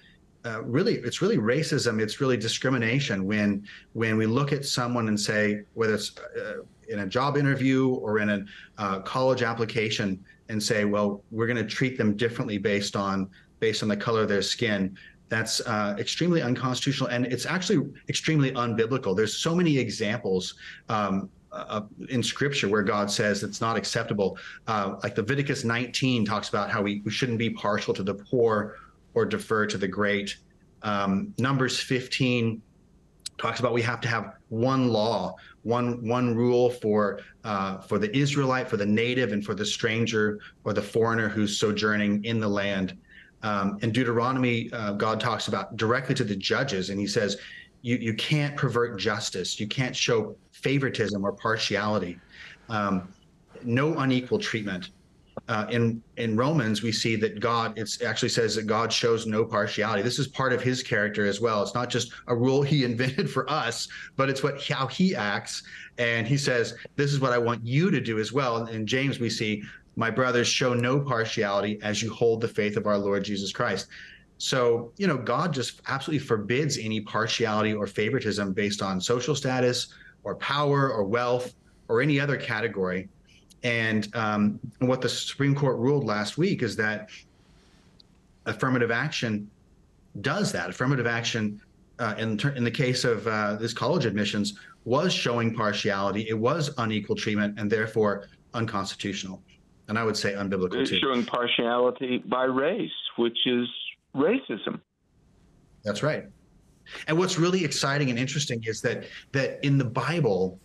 [0.44, 5.18] uh, really it's really racism it's really discrimination when when we look at someone and
[5.18, 8.44] say whether it's uh, in a job interview or in a
[8.78, 13.82] uh, college application and say, well, we're going to treat them differently based on based
[13.82, 14.96] on the color of their skin.
[15.28, 19.16] That's uh, extremely unconstitutional, and it's actually extremely unbiblical.
[19.16, 20.54] There's so many examples
[20.88, 24.38] um, uh, in Scripture where God says it's not acceptable.
[24.66, 28.76] Uh, like Leviticus 19 talks about how we, we shouldn't be partial to the poor
[29.14, 30.36] or defer to the great.
[30.82, 32.62] Um, Numbers 15
[33.38, 38.14] talks about we have to have one law, one one rule for uh, for the
[38.16, 42.48] Israelite, for the native, and for the stranger or the foreigner who's sojourning in the
[42.48, 42.96] land.
[43.42, 47.36] Um, in Deuteronomy, uh, God talks about directly to the judges, and He says,
[47.82, 49.60] "You you can't pervert justice.
[49.60, 52.18] You can't show favoritism or partiality.
[52.68, 53.08] Um,
[53.62, 54.90] no unequal treatment."
[55.48, 59.44] uh, in in Romans, we see that God it actually says that God shows no
[59.44, 60.02] partiality.
[60.02, 61.62] This is part of His character as well.
[61.62, 65.62] It's not just a rule He invented for us, but it's what how He acts.
[65.98, 69.20] And He says, "This is what I want you to do as well." In James,
[69.20, 69.62] we see,
[69.96, 73.88] "My brothers, show no partiality as you hold the faith of our Lord Jesus Christ."
[74.38, 79.88] So, you know, God just absolutely forbids any partiality or favoritism based on social status
[80.24, 81.54] or power or wealth
[81.88, 83.08] or any other category.
[83.62, 87.08] And um, what the Supreme Court ruled last week is that
[88.44, 89.50] affirmative action
[90.20, 90.70] does that.
[90.70, 91.60] Affirmative action,
[91.98, 96.28] uh, in, ter- in the case of uh, this college admissions, was showing partiality.
[96.28, 99.42] It was unequal treatment and therefore unconstitutional.
[99.88, 100.98] And I would say unbiblical too.
[100.98, 103.68] Showing partiality by race, which is
[104.14, 104.80] racism.
[105.84, 106.24] That's right.
[107.06, 110.58] And what's really exciting and interesting is that that in the Bible,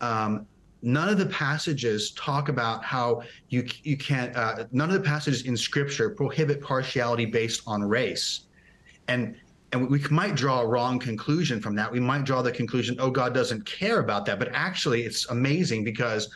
[0.00, 0.46] um,
[0.82, 4.34] none of the passages talk about how you you can't.
[4.36, 8.46] Uh, none of the passages in Scripture prohibit partiality based on race,
[9.08, 9.36] and
[9.72, 11.90] and we might draw a wrong conclusion from that.
[11.90, 14.38] We might draw the conclusion, oh, God doesn't care about that.
[14.38, 16.28] But actually, it's amazing because,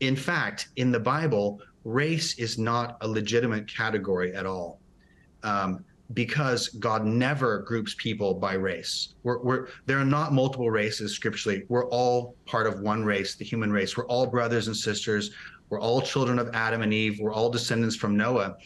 [0.00, 4.80] in fact, in the Bible, race is not a legitimate category at all.
[5.42, 5.84] Um,
[6.14, 9.14] because God never groups people by race.
[9.24, 11.64] We're, we're, there are not multiple races scripturally.
[11.68, 13.96] We're all part of one race, the human race.
[13.96, 15.32] We're all brothers and sisters.
[15.68, 17.20] We're all children of Adam and Eve.
[17.20, 18.56] We're all descendants from Noah.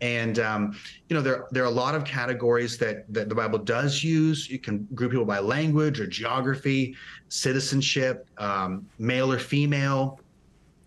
[0.00, 0.76] And um,
[1.08, 4.50] you know there there are a lot of categories that that the Bible does use.
[4.50, 6.96] You can group people by language or geography,
[7.28, 10.18] citizenship, um, male or female,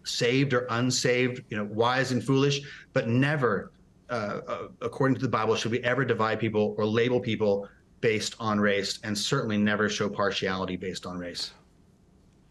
[0.06, 1.44] saved or unsaved.
[1.50, 2.62] You know, wise and foolish,
[2.94, 3.72] but never
[4.10, 7.68] uh, uh, according to the Bible, should we ever divide people or label people
[8.02, 11.54] based on race and certainly never show partiality based on race.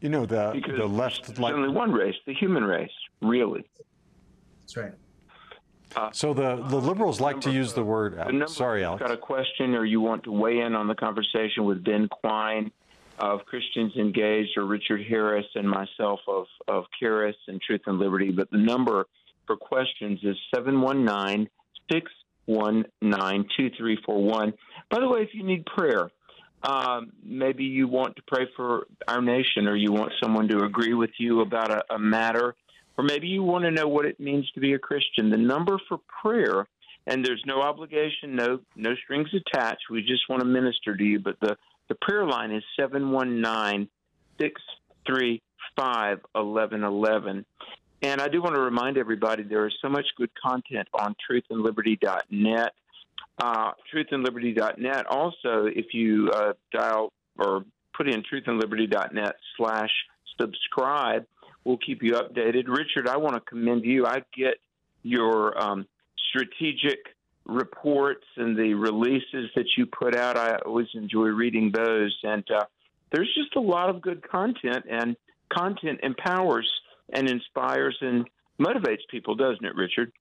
[0.01, 1.27] You know, the, because the left.
[1.27, 2.91] There's like, only one race, the human race,
[3.23, 3.65] really.
[4.61, 4.93] That's right.
[5.95, 8.15] Uh, so the, the liberals like to use the word.
[8.19, 9.01] the number sorry, if Alex.
[9.01, 12.09] you've got a question or you want to weigh in on the conversation with Ben
[12.09, 12.73] Quine
[13.19, 18.31] of Christians Engaged or Richard Harris and myself of, of Charis and Truth and Liberty.
[18.33, 19.07] But the number
[19.47, 21.49] for questions is 719
[21.93, 24.53] 619 2341.
[24.91, 26.11] By the way, if you need prayer,
[26.62, 30.95] um, maybe you want to pray for our nation or you want someone to agree
[30.95, 32.55] with you about a, a matter
[32.97, 35.31] or maybe you want to know what it means to be a Christian.
[35.31, 36.67] The number for prayer,
[37.07, 39.91] and there's no obligation, no no strings attached.
[39.91, 41.19] We just want to minister to you.
[41.19, 41.57] But the
[41.89, 43.89] the prayer line is 719
[44.41, 47.45] 635 1111.
[48.03, 52.72] And I do want to remind everybody there is so much good content on truthandliberty.net.
[53.39, 55.07] Uh, truthandliberty.net.
[55.07, 57.64] Also, if you uh, dial or
[57.97, 59.91] put in truthandliberty.net slash
[60.39, 61.24] subscribe,
[61.64, 62.68] we'll keep you updated.
[62.68, 64.07] Richard, I want to commend you.
[64.07, 64.57] I get
[65.03, 65.87] your um,
[66.28, 67.14] strategic
[67.47, 70.36] reports and the releases that you put out.
[70.36, 72.16] I always enjoy reading those.
[72.22, 72.64] And uh,
[73.12, 75.16] there's just a lot of good content, and
[75.53, 76.70] content empowers
[77.12, 78.28] and inspires and
[78.59, 80.12] motivates people, doesn't it, Richard?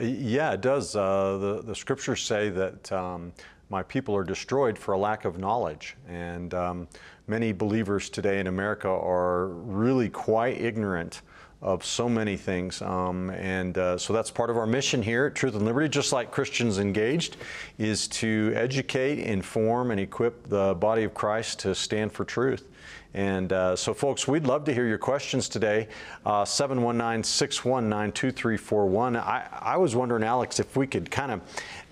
[0.00, 0.96] Yeah, it does.
[0.96, 3.32] Uh, the, the scriptures say that um,
[3.68, 5.96] my people are destroyed for a lack of knowledge.
[6.08, 6.88] And um,
[7.26, 11.22] many believers today in America are really quite ignorant
[11.62, 12.82] of so many things.
[12.82, 16.12] Um, and uh, so that's part of our mission here at Truth and Liberty, just
[16.12, 17.36] like Christians Engaged,
[17.78, 22.68] is to educate, inform, and equip the body of Christ to stand for truth.
[23.14, 25.86] And uh, so, folks, we'd love to hear your questions today.
[26.26, 29.16] Uh, 719 619 2341.
[29.16, 31.42] I was wondering, Alex, if we could kind of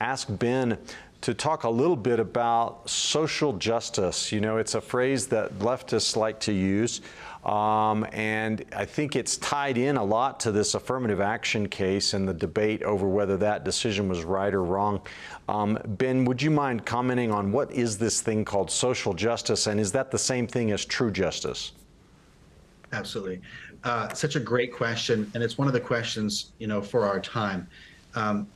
[0.01, 0.79] ask Ben
[1.21, 4.33] to talk a little bit about social justice.
[4.33, 7.03] You know, it's a phrase that leftists like to use.
[7.45, 12.29] Um, and I think it's tied in a lot to this affirmative action case and
[12.29, 15.01] the debate over whether that decision was right or wrong.
[15.49, 19.81] Um, ben, would you mind commenting on what is this thing called social justice, and
[19.81, 21.73] is that the same thing as true justice?
[22.93, 23.41] Absolutely.
[23.85, 27.21] Uh, such a great question, and it's one of the questions you know for our
[27.21, 27.67] time.
[28.15, 28.47] Um,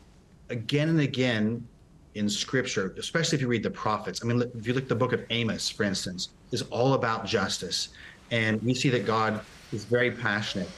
[0.51, 1.67] again and again
[2.15, 4.21] in Scripture, especially if you read the prophets.
[4.23, 7.25] I mean, if you look at the book of Amos, for instance, is all about
[7.25, 7.89] justice
[8.35, 9.41] and we see that God
[9.73, 10.69] is very passionate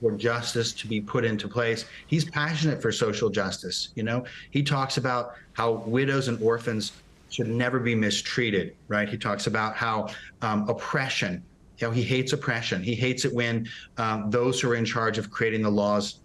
[0.00, 1.84] for justice to be put into place.
[2.06, 3.88] He's passionate for social justice.
[3.96, 6.92] You know, he talks about how widows and orphans
[7.28, 9.08] should never be mistreated, right?
[9.08, 10.08] He talks about how
[10.40, 11.42] um, oppression,
[11.78, 12.80] you know, he hates oppression.
[12.80, 16.20] He hates it when um, those who are in charge of creating the laws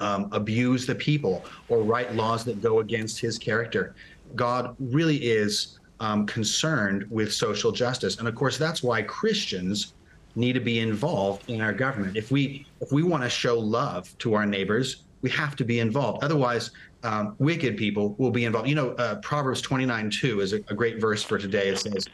[0.00, 3.94] um, abuse the people or write laws that go against his character.
[4.34, 8.18] God really is um, concerned with social justice.
[8.18, 9.94] And of course, that's why Christians
[10.36, 12.14] need to be involved in our government.
[12.14, 15.80] If we if we want to show love to our neighbors, we have to be
[15.80, 16.22] involved.
[16.22, 16.72] Otherwise,
[17.04, 18.68] um, wicked people will be involved.
[18.68, 21.68] You know, uh, Proverbs 29 2 is a, a, great verse for today.
[21.68, 22.06] It says,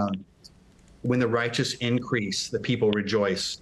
[0.00, 0.24] um,
[1.02, 3.60] When the righteous increase, the people rejoice.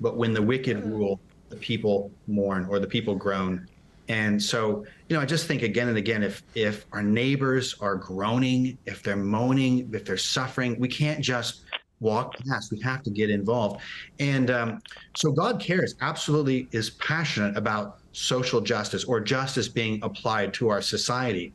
[0.00, 3.66] But when the wicked rule, the people mourn or the people groan.
[4.12, 7.96] And so, you know, I just think again and again, if if our neighbors are
[7.96, 11.62] groaning, if they're moaning, if they're suffering, we can't just
[11.98, 12.70] walk past.
[12.70, 13.80] We have to get involved.
[14.20, 14.82] And um,
[15.16, 20.82] so God cares, absolutely is passionate about social justice or justice being applied to our
[20.82, 21.54] society.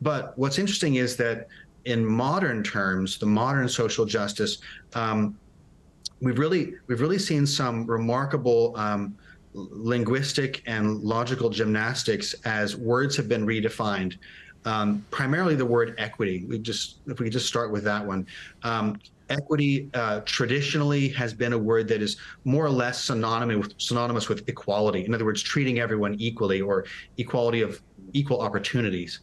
[0.00, 1.48] But what's interesting is that
[1.84, 4.58] in modern terms, the modern social justice,
[4.94, 5.36] um,
[6.22, 9.14] we've really we've really seen some remarkable um,
[9.54, 14.16] linguistic and logical gymnastics as words have been redefined.
[14.64, 16.44] Um, primarily the word equity.
[16.48, 18.26] We just if we could just start with that one.
[18.62, 23.80] Um, equity uh, traditionally has been a word that is more or less synonymous with,
[23.80, 25.04] synonymous with equality.
[25.04, 26.84] In other words, treating everyone equally or
[27.18, 27.80] equality of
[28.12, 29.20] equal opportunities.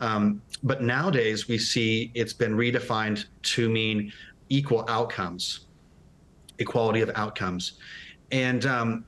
[0.00, 4.12] Um, but nowadays we see it's been redefined to mean
[4.48, 5.66] equal outcomes,
[6.58, 7.74] equality of outcomes,
[8.30, 9.04] and um,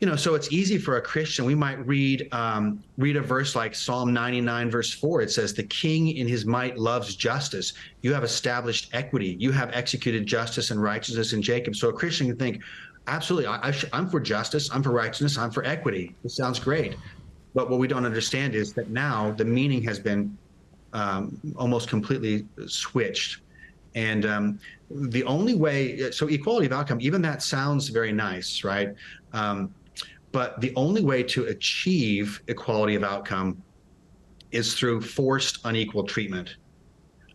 [0.00, 1.44] you know, so it's easy for a Christian.
[1.44, 5.22] We might read um, read a verse like Psalm 99, verse 4.
[5.22, 7.72] It says, The king in his might loves justice.
[8.02, 9.36] You have established equity.
[9.40, 11.74] You have executed justice and righteousness in Jacob.
[11.74, 12.62] So a Christian can think,
[13.08, 16.14] absolutely, I, am for justice, I'm for righteousness, I'm for equity.
[16.22, 16.96] This sounds great.
[17.54, 20.36] But what we don't understand is that now the meaning has been
[20.92, 23.40] um, almost completely switched.
[23.96, 28.94] And um, the only way, so equality of outcome, even that sounds very nice, right?
[29.32, 29.74] Um,
[30.32, 33.62] but the only way to achieve equality of outcome
[34.50, 36.56] is through forced unequal treatment.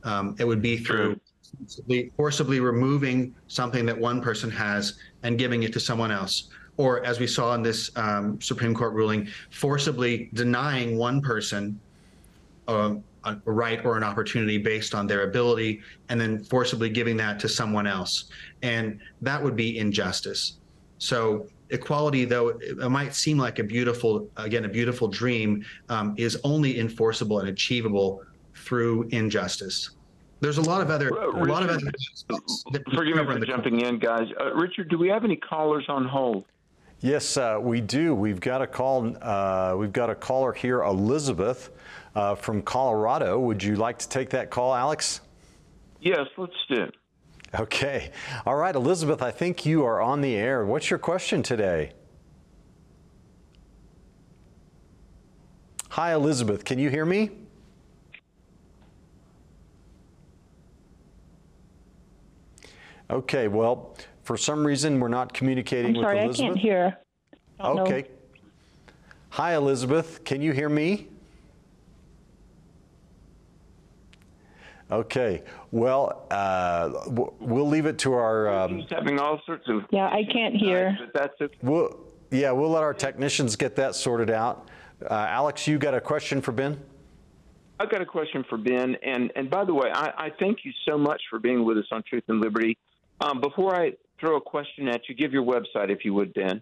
[0.04, 1.20] Um, it would be through
[1.58, 6.50] forcibly, forcibly removing something that one person has and giving it to someone else.
[6.78, 11.80] Or, as we saw in this um, Supreme Court ruling, forcibly denying one person
[12.68, 17.40] uh, a right or an opportunity based on their ability and then forcibly giving that
[17.40, 18.26] to someone else.
[18.62, 20.58] And that would be injustice.
[20.98, 26.40] So equality, though it might seem like a beautiful, again, a beautiful dream, um, is
[26.44, 28.24] only enforceable and achievable
[28.56, 29.92] through injustice.
[30.40, 31.92] There's a lot of other, uh, a lot of other.
[32.94, 34.28] Forgive me for jumping in, guys.
[34.40, 36.46] Uh, Richard, do we have any callers on hold?
[37.00, 38.16] Yes, uh, we do.
[38.16, 39.16] We've got a call.
[39.22, 41.72] Uh, we've got a caller here, Elizabeth
[42.16, 43.40] uh, from Colorado.
[43.40, 45.22] Would you like to take that call, Alex?
[46.02, 46.90] Yes, let's do.
[47.60, 48.12] Okay.
[48.46, 49.22] All right, Elizabeth.
[49.22, 50.66] I think you are on the air.
[50.66, 51.92] What's your question today?
[55.90, 56.66] Hi, Elizabeth.
[56.66, 57.30] Can you hear me?
[63.12, 66.46] Okay, well, for some reason we're not communicating I'm sorry, with Elizabeth.
[66.46, 66.98] I can't hear.
[67.62, 68.02] Okay.
[68.02, 68.08] Know.
[69.30, 70.24] Hi, Elizabeth.
[70.24, 71.10] Can you hear me?
[74.94, 75.44] Okay.
[75.72, 76.92] Well, uh,
[77.40, 78.48] we'll leave it to our.
[78.48, 79.86] Um, He's having all sorts of.
[79.90, 80.96] Yeah, I can't hear.
[81.00, 81.58] But that's okay.
[81.64, 84.70] We'll, yeah, we'll let our technicians get that sorted out.
[85.02, 86.80] Uh, Alex, you got a question for Ben?
[87.80, 88.96] I've got a question for Ben.
[89.02, 91.88] And, and by the way, I, I thank you so much for being with us
[91.92, 92.78] on Truth and Liberty.
[93.20, 96.62] Um, before I throw a question at you, give your website if you would, Ben.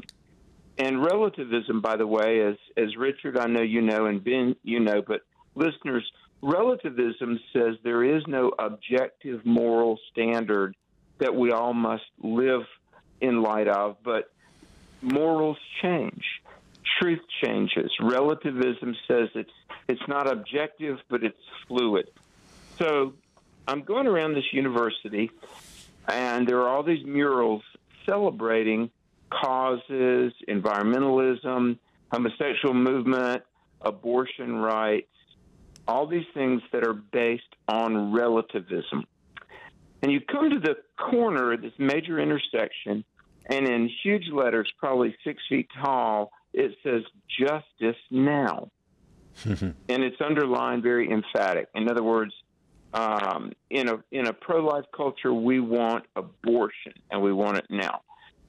[0.78, 4.80] And relativism, by the way, as, as Richard, I know you know, and Ben, you
[4.80, 5.22] know, but
[5.56, 6.10] listeners,
[6.42, 10.76] relativism says there is no objective moral standard
[11.18, 12.62] that we all must live
[13.22, 14.32] in light of, but
[15.02, 16.24] morals change.
[17.02, 17.92] Truth changes.
[18.00, 19.52] Relativism says it's
[19.88, 22.10] it's not objective, but it's fluid.
[22.78, 23.14] So
[23.68, 25.30] I'm going around this university,
[26.08, 27.64] and there are all these murals
[28.06, 28.90] celebrating
[29.30, 31.78] causes, environmentalism,
[32.12, 33.44] homosexual movement,
[33.82, 35.08] abortion rights,
[35.88, 39.06] all these things that are based on relativism.
[40.02, 43.04] And you come to the corner of this major intersection,
[43.48, 47.04] and in huge letters, probably six feet tall, it says
[47.40, 48.70] justice now.
[49.46, 51.68] and it's underlined very emphatic.
[51.76, 52.34] In other words,
[52.94, 57.68] um, in a in a pro life culture, we want abortion and we want it
[57.70, 58.02] now.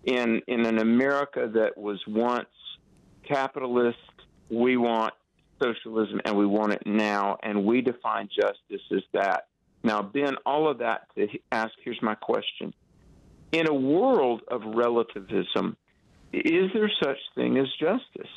[0.05, 2.47] In in an America that was once
[3.27, 3.99] capitalist,
[4.49, 5.13] we want
[5.61, 9.49] socialism and we want it now, and we define justice as that.
[9.83, 12.75] Now, Ben, all of that to ask here's my question.
[13.53, 15.77] In a world of relativism,
[16.33, 18.31] is there such thing as justice?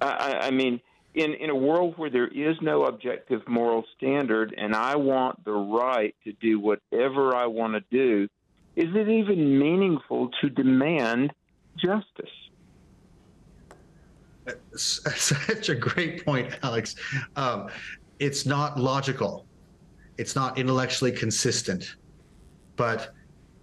[0.00, 0.80] I, I mean,
[1.14, 5.52] in, in a world where there is no objective moral standard and I want the
[5.52, 8.28] right to do whatever I want to do,
[8.76, 11.32] is it even meaningful to demand
[11.76, 12.30] justice?
[14.76, 16.96] Such a great point, Alex.
[17.36, 17.68] Um,
[18.18, 19.46] it's not logical
[20.18, 21.96] it's not intellectually consistent,
[22.76, 23.14] but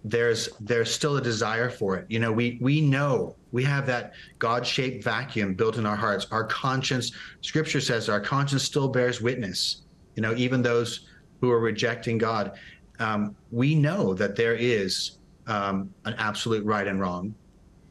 [0.04, 2.06] there's there's still a desire for it.
[2.08, 6.26] You know, we we know we have that God-shaped vacuum built in our hearts.
[6.30, 9.82] Our conscience, Scripture says, our conscience still bears witness.
[10.14, 11.06] You know, even those
[11.40, 12.58] who are rejecting God,
[12.98, 17.34] um, we know that there is um, an absolute right and wrong,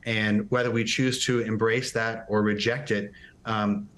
[0.05, 3.12] and whether we choose to embrace that or reject it.
[3.45, 3.89] Um,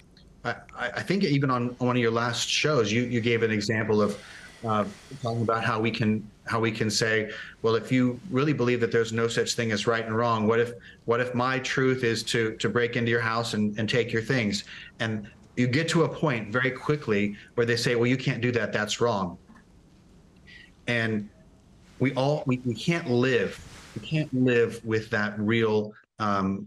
[0.44, 4.02] I, I think even on one of your last shows, you you gave an example
[4.02, 4.22] of
[4.64, 4.84] uh,
[5.22, 7.30] talking about how we can how we can say,
[7.62, 10.60] well, if you really believe that there's no such thing as right and wrong, what
[10.60, 10.72] if
[11.04, 14.22] what if my truth is to to break into your house and, and take your
[14.22, 14.64] things?
[15.00, 18.50] And you get to a point very quickly where they say, well, you can't do
[18.52, 18.72] that.
[18.72, 19.38] That's wrong.
[20.86, 21.28] And
[21.98, 23.60] we all we, we can't live
[23.94, 26.66] we can't live with that real um,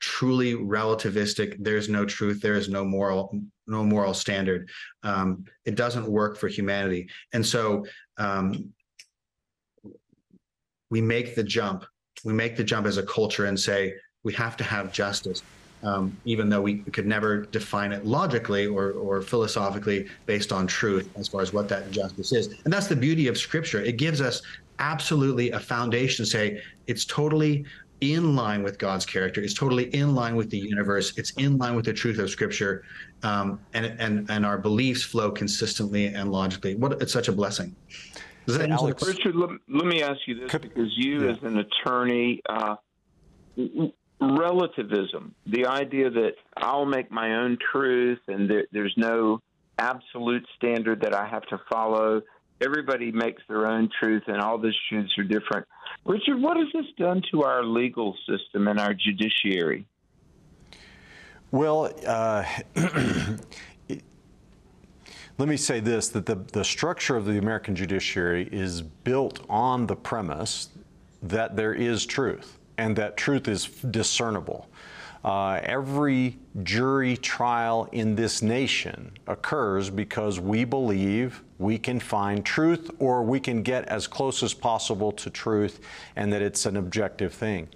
[0.00, 4.68] truly relativistic there's no truth there is no moral no moral standard.
[5.02, 8.72] Um, it doesn't work for humanity, and so um,
[10.90, 11.84] we make the jump.
[12.24, 15.42] We make the jump as a culture and say we have to have justice
[15.82, 21.08] um, even though we could never define it logically or, or philosophically based on truth
[21.16, 22.60] as far as what that justice is.
[22.64, 23.80] And that's the beauty of Scripture.
[23.80, 24.42] It gives us
[24.78, 27.64] absolutely a foundation to say it's totally
[28.00, 29.40] in line with God's character.
[29.40, 31.16] It's totally in line with the universe.
[31.16, 32.84] It's in line with the truth of Scripture,
[33.24, 36.76] um, and and and our beliefs flow consistently and logically.
[36.76, 37.74] What it's such a blessing.
[38.48, 41.32] Does that Alex, Richard, let, let, me ask you this because you, yeah.
[41.32, 42.76] as an attorney, uh,
[44.18, 49.42] relativism, the idea that I'll make my own truth and that there's no
[49.78, 52.22] absolute standard that I have to follow.
[52.62, 55.66] Everybody makes their own truth, and all these truths are different.
[56.06, 59.86] Richard, what has this done to our legal system and our judiciary?
[61.50, 62.44] Well, uh,
[65.38, 69.86] let me say this that the, the structure of the American judiciary is built on
[69.86, 70.68] the premise
[71.22, 74.68] that there is truth and that truth is discernible.
[75.24, 82.90] Uh, every jury trial in this nation occurs because we believe we can find truth
[83.00, 85.80] or we can get as close as possible to truth
[86.14, 87.68] and that it's an objective thing.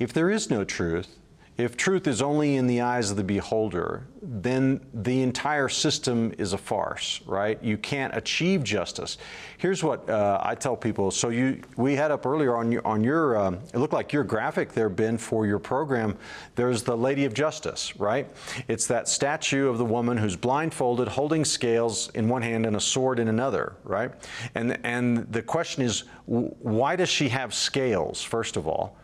[0.00, 1.16] If there is no truth,
[1.60, 6.52] if truth is only in the eyes of the beholder, then the entire system is
[6.52, 7.62] a farce, right?
[7.62, 9.18] You can't achieve justice.
[9.58, 11.10] Here's what uh, I tell people.
[11.10, 14.24] So you, we had up earlier on your, on your um, it looked like your
[14.24, 16.16] graphic there, Ben, for your program.
[16.54, 18.28] There's the Lady of Justice, right?
[18.68, 22.80] It's that statue of the woman who's blindfolded, holding scales in one hand and a
[22.80, 24.12] sword in another, right?
[24.54, 28.22] And and the question is, why does she have scales?
[28.22, 28.96] First of all.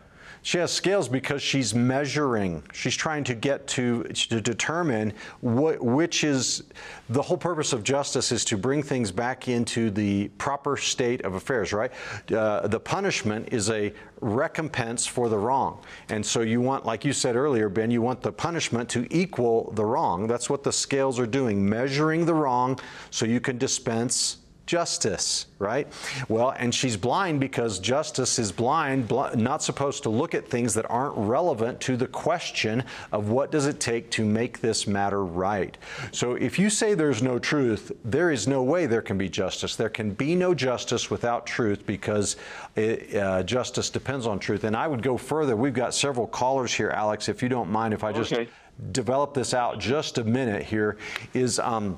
[0.47, 2.63] She has scales because she's measuring.
[2.71, 6.63] She's trying to get to, to determine what, which is
[7.09, 11.33] the whole purpose of justice is to bring things back into the proper state of
[11.33, 11.91] affairs, right?
[12.31, 13.91] Uh, the punishment is a
[14.21, 15.83] recompense for the wrong.
[16.07, 19.73] And so you want, like you said earlier, Ben, you want the punishment to equal
[19.73, 20.27] the wrong.
[20.27, 22.79] That's what the scales are doing, measuring the wrong
[23.11, 24.37] so you can dispense
[24.67, 25.87] justice, right?
[26.27, 30.73] Well, and she's blind because justice is blind, bl not supposed to look at things
[30.75, 35.25] that aren't relevant to the question of what does it take to make this matter
[35.25, 35.75] right.
[36.11, 39.75] So if you say there's no truth, there is no way there can be justice.
[39.75, 42.35] There can be no justice without truth because
[42.75, 44.65] it, uh, justice depends on truth.
[44.65, 45.55] And I would go further.
[45.55, 48.49] We've got several callers here, Alex, if you don't mind, if I just okay.
[48.91, 50.97] develop this out just a minute here,
[51.33, 51.97] is um,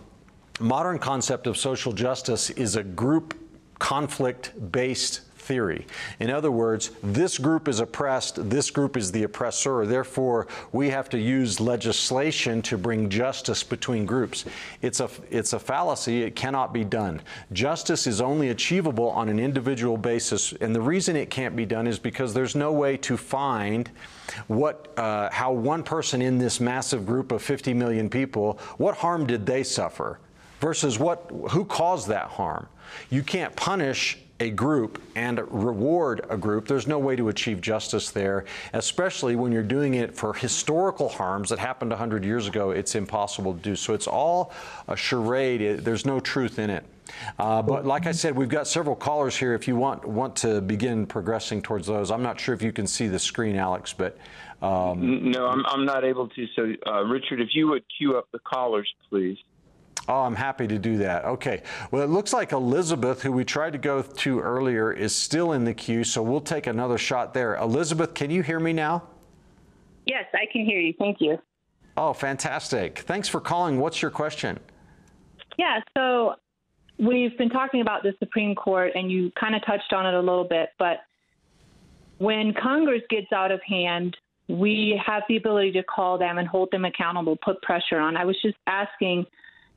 [0.60, 3.34] modern concept of social justice is a group
[3.80, 5.88] conflict based theory.
[6.20, 9.84] In other words, this group is oppressed, this group is the oppressor.
[9.88, 14.46] Therefore, we have to use legislation to bring justice between groups.
[14.84, 16.22] It's a, it's a fallacy.
[16.22, 17.22] It cannot be done.
[17.52, 20.54] Justice is only achievable on an individual basis.
[20.62, 23.90] And the reason it can't be done is because there's no way to find
[24.48, 29.26] what, uh, how one person in this massive group of 50 million people, what harm
[29.26, 30.20] did they suffer?
[30.60, 32.68] Versus what who caused that harm.
[33.10, 36.68] You can't punish a group and reward a group.
[36.68, 41.50] There's no way to achieve justice there, especially when you're doing it for historical harms
[41.50, 42.72] that happened 100 years ago.
[42.72, 43.76] It's impossible to do.
[43.76, 44.54] So it's all
[44.88, 45.80] a charade.
[45.80, 46.86] There's no truth in it.
[47.38, 49.54] Uh, but like I said, we've got several callers here.
[49.54, 52.88] If you want want to begin progressing towards those, I'm not sure if you can
[52.88, 54.18] see the screen, Alex, but.
[54.62, 56.48] Um, no, I'm, I'm not able to.
[56.54, 59.38] So, uh, Richard, if you would cue up the callers, please.
[60.10, 61.24] Oh, I'm happy to do that.
[61.24, 61.62] Okay.
[61.92, 65.66] Well, it looks like Elizabeth, who we tried to go to earlier, is still in
[65.66, 67.56] the queue, so we'll take another shot there.
[67.58, 69.04] Elizabeth, can you hear me now?
[70.08, 70.96] Yes, I can hear you.
[70.98, 71.38] Thank you.
[71.96, 73.00] Oh, fantastic.
[73.00, 73.80] Thanks for calling.
[73.80, 74.60] What's your question?
[75.60, 76.34] Yeah, so
[76.98, 80.20] we've been talking about the Supreme Court, and you kind of touched on it a
[80.20, 81.02] little bit, but
[82.18, 86.72] when Congress gets out of hand, we have the ability to call them and hold
[86.72, 88.18] them accountable, put pressure on.
[88.18, 89.28] I was just asking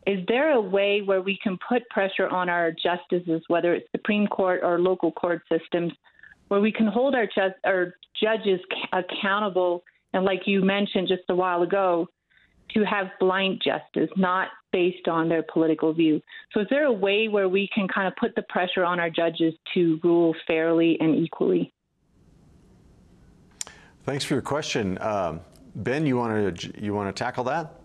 [0.06, 4.26] is there a way where we can put pressure on our justices, whether it's Supreme
[4.26, 5.92] Court or local court systems,
[6.48, 8.60] where we can hold our, ju- our judges
[8.92, 12.06] accountable and, like you mentioned just a while ago,
[12.74, 16.20] to have blind justice, not based on their political view.
[16.52, 19.10] So, is there a way where we can kind of put the pressure on our
[19.10, 21.72] judges to rule fairly and equally?
[24.04, 25.40] Thanks for your question, um,
[25.76, 26.06] Ben.
[26.06, 27.81] You want to you want to tackle that?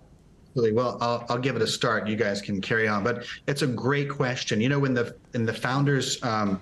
[0.58, 2.08] Well, I'll, I'll give it a start.
[2.08, 4.60] You guys can carry on, but it's a great question.
[4.60, 6.62] You know, when the when the founders um,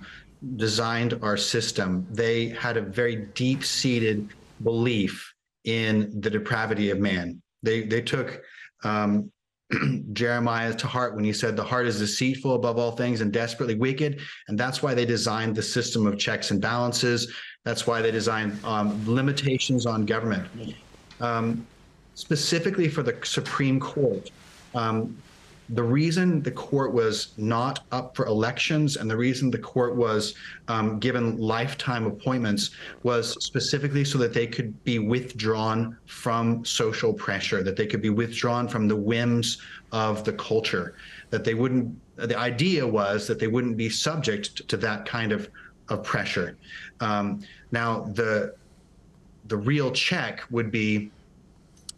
[0.56, 4.28] designed our system, they had a very deep seated
[4.62, 5.32] belief
[5.64, 7.40] in the depravity of man.
[7.62, 8.42] They they took
[8.84, 9.30] um,
[10.12, 13.74] Jeremiah to heart when he said the heart is deceitful above all things and desperately
[13.74, 14.20] wicked.
[14.48, 17.32] And that's why they designed the system of checks and balances.
[17.64, 20.48] That's why they designed um, limitations on government.
[21.20, 21.66] Um,
[22.16, 24.30] specifically for the Supreme Court,
[24.74, 25.16] um,
[25.70, 30.34] the reason the court was not up for elections and the reason the court was
[30.68, 32.70] um, given lifetime appointments
[33.02, 38.10] was specifically so that they could be withdrawn from social pressure, that they could be
[38.10, 39.58] withdrawn from the whims
[39.92, 40.94] of the culture,
[41.30, 45.50] that they wouldn't, the idea was that they wouldn't be subject to that kind of,
[45.88, 46.56] of pressure.
[47.00, 47.40] Um,
[47.72, 48.54] now, the,
[49.48, 51.10] the real check would be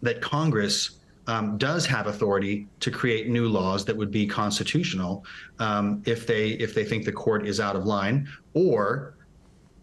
[0.03, 5.25] that Congress um, does have authority to create new laws that would be constitutional
[5.59, 9.15] um, if they if they think the court is out of line, or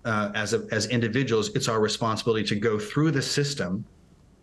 [0.06, 3.86] uh, as a, as individuals, it's our responsibility to go through the system,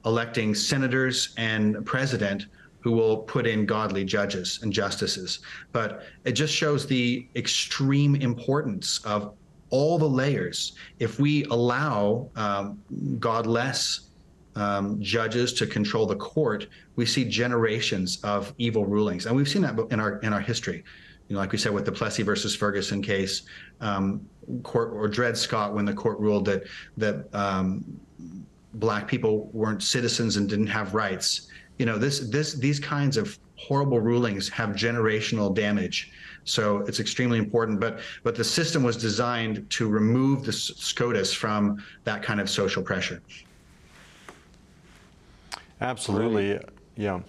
[0.05, 2.47] electing senators and president
[2.81, 5.41] who will put in godly judges and justices.
[5.71, 9.35] But it just shows the extreme importance of
[9.71, 10.73] all the layers.
[10.99, 12.83] If we allow um,
[13.19, 14.11] godless
[14.55, 19.63] um, judges to control the court, we see generations of evil rulings, and we've seen
[19.63, 20.85] that in our in our history.
[21.29, 23.43] You know, like we said with the Plessy versus Ferguson case,
[23.81, 24.27] um,
[24.63, 26.65] court or Dred Scott when the court ruled that
[26.97, 27.85] that um,
[28.75, 31.49] black people weren't citizens and didn't have rights.
[31.79, 36.13] You know, this this these kinds of horrible rulings have generational damage.
[36.45, 37.81] So it's extremely important.
[37.81, 42.83] But but the system was designed to remove the SCOTUS from that kind of social
[42.83, 43.23] pressure.
[45.83, 46.61] Absolutely.
[46.97, 47.21] Yeah.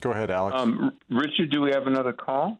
[0.00, 0.56] Go ahead, Alex.
[0.58, 2.58] Um, Richard, do we have another call?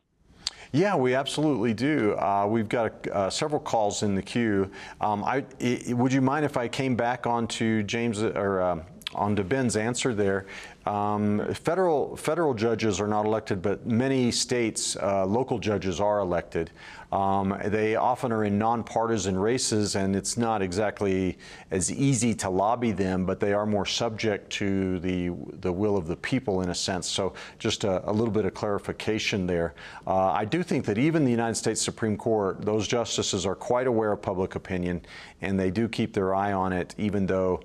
[0.72, 2.14] Yeah, we absolutely do.
[2.16, 4.70] Uh, we've got uh, several calls in the queue.
[5.00, 8.82] Um, I, I, would you mind if I came back onto James or uh,
[9.14, 10.46] onto Ben's answer there?
[10.86, 16.70] Um, federal federal judges are not elected, but many states uh, local judges are elected.
[17.12, 21.36] Um, they often are in nonpartisan races, and it's not exactly
[21.70, 26.06] as easy to lobby them, but they are more subject to the the will of
[26.06, 27.06] the people in a sense.
[27.06, 29.74] So just a, a little bit of clarification there.
[30.06, 33.86] Uh, I do think that even the United States Supreme Court, those justices are quite
[33.86, 35.02] aware of public opinion,
[35.42, 37.60] and they do keep their eye on it, even though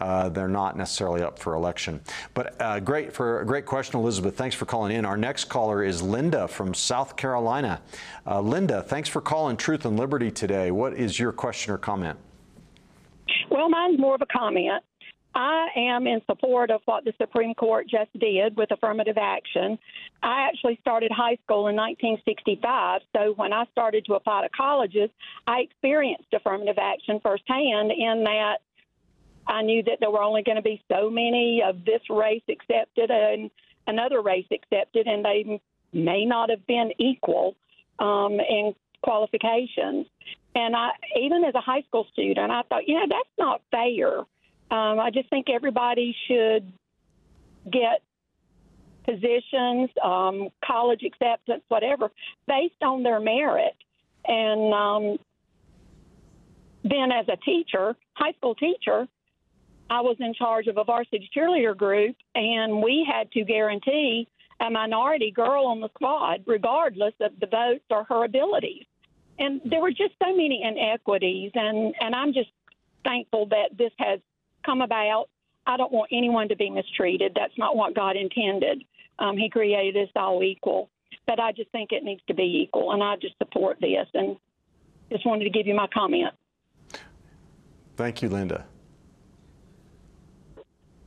[0.00, 2.00] uh, they're not necessarily up for election.
[2.34, 4.36] But uh, great for a great question, Elizabeth.
[4.36, 5.04] Thanks for calling in.
[5.04, 7.80] Our next caller is Linda from South Carolina.
[8.26, 10.70] Uh, Linda, thanks for calling Truth and Liberty today.
[10.70, 12.18] What is your question or comment?
[13.50, 14.82] Well, mine's more of a comment.
[15.34, 19.78] I am in support of what the Supreme Court just did with affirmative action.
[20.22, 25.10] I actually started high school in 1965, so when I started to apply to colleges,
[25.46, 28.58] I experienced affirmative action firsthand in that
[29.48, 33.10] I knew that there were only going to be so many of this race accepted
[33.10, 33.50] and
[33.86, 35.60] another race accepted, and they
[35.92, 37.56] may not have been equal
[37.98, 40.06] um, in qualifications.
[40.54, 44.18] And I, even as a high school student, I thought, you know, that's not fair.
[44.70, 46.70] Um, I just think everybody should
[47.70, 48.02] get
[49.04, 52.10] positions, um, college acceptance, whatever,
[52.46, 53.74] based on their merit.
[54.26, 55.18] And um,
[56.84, 59.08] then, as a teacher, high school teacher,
[59.90, 64.28] I was in charge of a varsity cheerleader group, and we had to guarantee
[64.60, 68.84] a minority girl on the squad, regardless of the votes or her abilities.
[69.38, 72.50] And there were just so many inequities, and, and I'm just
[73.04, 74.20] thankful that this has
[74.66, 75.26] come about.
[75.66, 77.32] I don't want anyone to be mistreated.
[77.34, 78.84] That's not what God intended.
[79.18, 80.90] Um, he created us all equal.
[81.26, 84.06] But I just think it needs to be equal, and I just support this.
[84.14, 84.36] And
[85.10, 86.34] just wanted to give you my comment.
[87.96, 88.66] Thank you, Linda.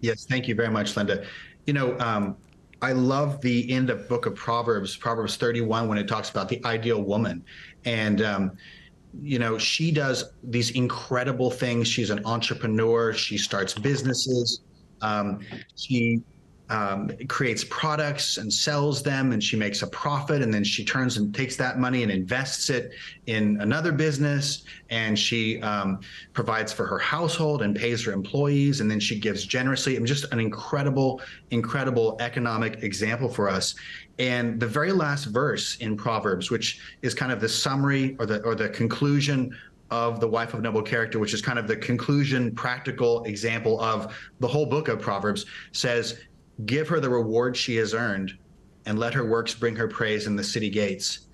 [0.02, 1.26] Yes, thank you very much, Linda.
[1.66, 2.36] You know, um,
[2.82, 6.64] I love the end of book of Proverbs, Proverbs 31, when it talks about the
[6.66, 7.44] ideal woman.
[7.86, 8.52] And, um,
[9.22, 11.88] you know, she does these incredible things.
[11.88, 13.14] She's an entrepreneur.
[13.14, 14.62] She starts businesses.
[15.02, 15.42] Um,
[15.76, 16.22] she
[16.72, 21.18] um, creates products and sells them and she makes a profit and then she turns
[21.18, 22.94] and takes that money and invests it
[23.26, 26.00] in another business and she um,
[26.32, 29.98] provides for her household and pays her employees and then she gives generously.
[29.98, 33.76] And just an incredible incredible economic example for us.
[34.18, 38.42] And the very last verse in proverbs which is kind of the summary or the
[38.44, 39.54] or the conclusion
[39.92, 44.16] of the wife of noble character, which is kind of the conclusion, practical example of
[44.40, 46.22] the whole book of Proverbs, says,
[46.66, 48.34] give her the reward she has earned
[48.86, 51.28] and let her works bring her praise in the city gates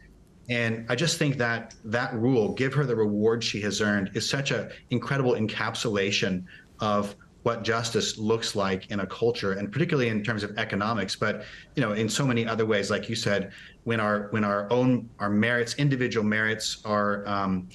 [0.50, 4.30] and i just think that that rule give her the reward she has earned is
[4.30, 6.44] such an incredible encapsulation
[6.80, 7.16] of
[7.48, 11.82] what justice looks like in a culture, and particularly in terms of economics, but you
[11.82, 13.54] know, in so many other ways, like you said,
[13.86, 17.70] when our when our own our merits, individual merits, are um,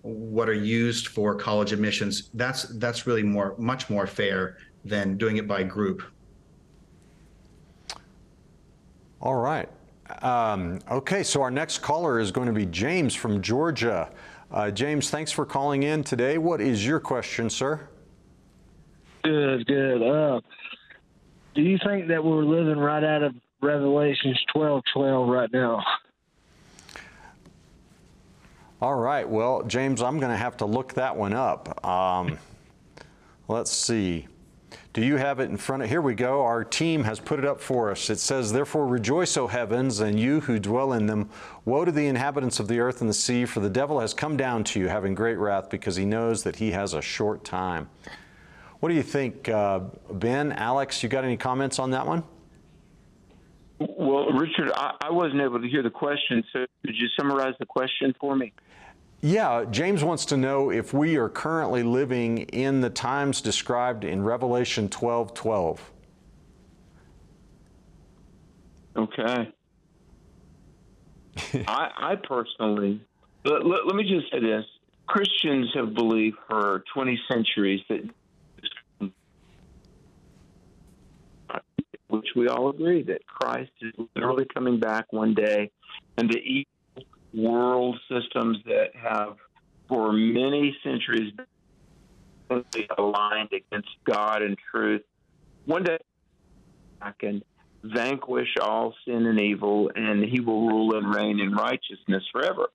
[0.00, 5.36] what are used for college admissions, that's that's really more much more fair than doing
[5.36, 6.02] it by group.
[9.22, 9.68] All right.
[10.20, 14.10] Um, okay, so our next caller is going to be James from Georgia.
[14.50, 16.38] Uh, James, thanks for calling in today.
[16.38, 17.88] What is your question, sir?
[19.22, 20.02] Good, good.
[20.02, 20.40] Uh,
[21.54, 25.80] do you think that we're living right out of Revelations twelve twelve right now?
[28.80, 29.28] All right.
[29.28, 31.86] Well, James, I'm going to have to look that one up.
[31.86, 32.38] Um,
[33.46, 34.26] let's see.
[34.92, 35.88] Do you have it in front of?
[35.88, 36.42] Here we go.
[36.42, 38.10] Our team has put it up for us.
[38.10, 41.30] It says, Therefore rejoice, O heavens, and you who dwell in them.
[41.64, 44.36] Woe to the inhabitants of the earth and the sea, for the devil has come
[44.36, 47.88] down to you, having great wrath, because he knows that he has a short time.
[48.80, 49.80] What do you think, uh,
[50.10, 51.02] Ben, Alex?
[51.02, 52.22] You got any comments on that one?
[53.78, 57.66] Well, Richard, I, I wasn't able to hear the question, so could you summarize the
[57.66, 58.52] question for me?
[59.24, 64.24] Yeah, James wants to know if we are currently living in the times described in
[64.24, 65.90] Revelation 12 12.
[68.96, 69.52] Okay.
[71.68, 73.00] I, I personally,
[73.44, 74.64] let, let, let me just say this
[75.06, 78.10] Christians have believed for 20 centuries that,
[82.08, 85.70] which we all agree that Christ is literally coming back one day,
[86.18, 86.71] and the evil
[87.34, 89.36] world systems that have,
[89.88, 91.32] for many centuries,
[92.98, 95.02] aligned against God and truth,
[95.64, 95.98] one day
[97.00, 97.42] I can
[97.82, 102.68] vanquish all sin and evil, and He will rule and reign in righteousness forever.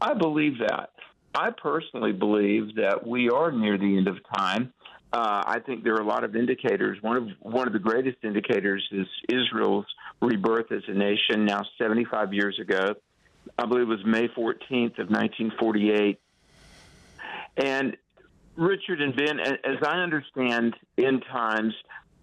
[0.00, 0.90] I believe that.
[1.34, 4.72] I personally believe that we are near the end of time.
[5.12, 6.98] Uh, I think there are a lot of indicators.
[7.00, 9.86] One of one of the greatest indicators is Israel's
[10.20, 12.94] rebirth as a nation now 75 years ago.
[13.58, 16.20] I believe it was May 14th of 1948.
[17.56, 17.96] And
[18.56, 21.74] Richard and Ben, as I understand in times,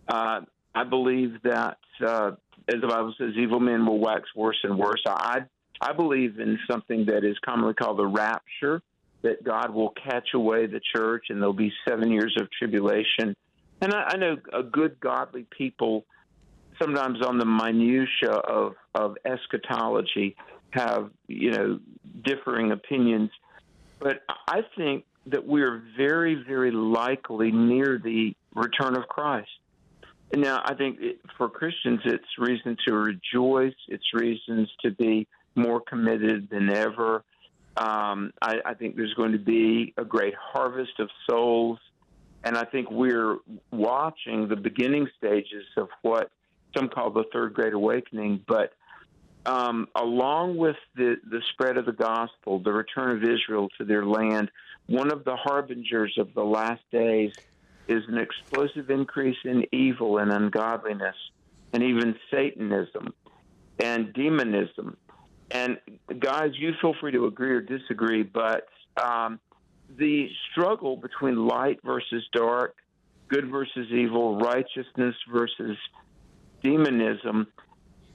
[0.08, 0.42] uh,
[0.74, 2.32] I believe that, uh,
[2.68, 5.02] as the Bible says, evil men will wax worse and worse.
[5.06, 5.42] I,
[5.82, 8.82] I believe in something that is commonly called the rapture,
[9.22, 13.36] that God will catch away the church and there'll be seven years of tribulation.
[13.82, 16.06] And I, I know a good, godly people,
[16.82, 20.36] sometimes on the minutia of, of eschatology,
[20.72, 21.80] have you know
[22.24, 23.32] differing opinions,
[24.00, 29.50] but I think that we're very, very likely near the return of Christ.
[30.34, 33.76] Now, I think it, for Christians, it's reason to rejoice.
[33.88, 37.24] It's reasons to be more committed than ever.
[37.78, 41.80] Um, I, I think there's going to be a great harvest of souls,
[42.44, 43.38] and I think we're
[43.72, 46.32] watching the beginning stages of what
[46.76, 48.44] some call the third great awakening.
[48.48, 48.74] But
[49.46, 54.06] um, along with the, the spread of the gospel, the return of Israel to their
[54.06, 54.50] land,
[54.88, 57.32] one of the harbingers of the last days
[57.88, 61.16] is an explosive increase in evil and ungodliness,
[61.74, 63.14] and even Satanism
[63.80, 64.98] and demonism.
[65.52, 65.78] And
[66.20, 68.68] guys, you feel free to agree or disagree, but
[69.02, 69.40] um,
[69.98, 72.76] the struggle between light versus dark,
[73.28, 75.78] good versus evil, righteousness versus
[76.64, 77.48] demonism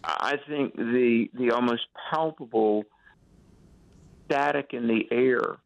[0.03, 2.85] I think the the almost palpable
[4.27, 5.59] static in the air,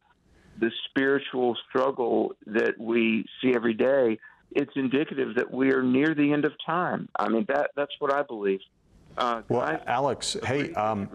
[0.59, 4.19] the spiritual struggle that we see every day,
[4.51, 7.07] it's indicative that we are near the end of time.
[7.17, 8.59] I mean that that's what I believe.
[9.17, 11.09] Uh, well, I, Alex, hey, um,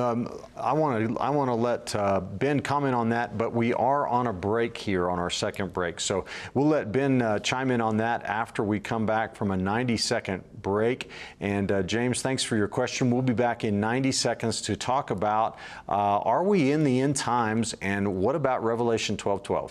[0.00, 3.72] um, I want to I want to let uh, Ben comment on that, but we
[3.74, 6.24] are on a break here on our second break, so
[6.54, 9.96] we'll let Ben uh, chime in on that after we come back from a 90
[9.96, 11.10] second break.
[11.40, 13.10] And uh, James, thanks for your question.
[13.10, 17.16] We'll be back in 90 seconds to talk about uh, are we in the end
[17.16, 19.70] times, and what about Revelation 12:12.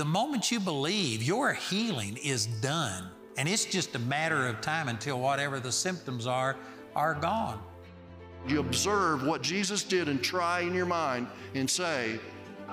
[0.00, 3.10] The moment you believe, your healing is done.
[3.36, 6.56] And it's just a matter of time until whatever the symptoms are,
[6.96, 7.60] are gone.
[8.48, 12.18] You observe what Jesus did and try in your mind and say,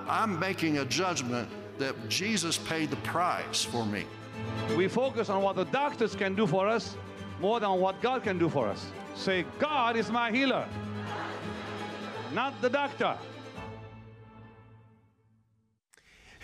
[0.07, 1.49] I'm making a judgment
[1.79, 4.05] that Jesus paid the price for me.
[4.77, 6.95] We focus on what the doctors can do for us
[7.41, 8.89] more than what God can do for us.
[9.15, 10.65] Say, God is my healer,
[12.33, 13.17] not the doctor.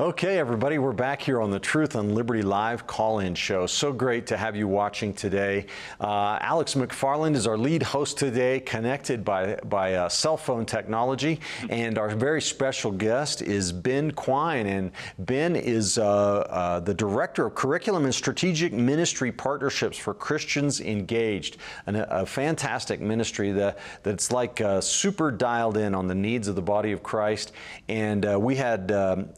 [0.00, 3.66] Okay, everybody, we're back here on the Truth and Liberty Live call in show.
[3.66, 5.66] So great to have you watching today.
[6.00, 11.40] Uh, Alex McFarland is our lead host today, connected by, by uh, cell phone technology.
[11.68, 14.66] And our very special guest is Ben Quine.
[14.66, 20.80] And Ben is uh, uh the Director of Curriculum and Strategic Ministry Partnerships for Christians
[20.80, 26.54] Engaged, a, fantastic ministry that, that's like uh, super dialed in on the needs of
[26.54, 27.52] the body of Christ.
[27.90, 29.28] And uh, we had um,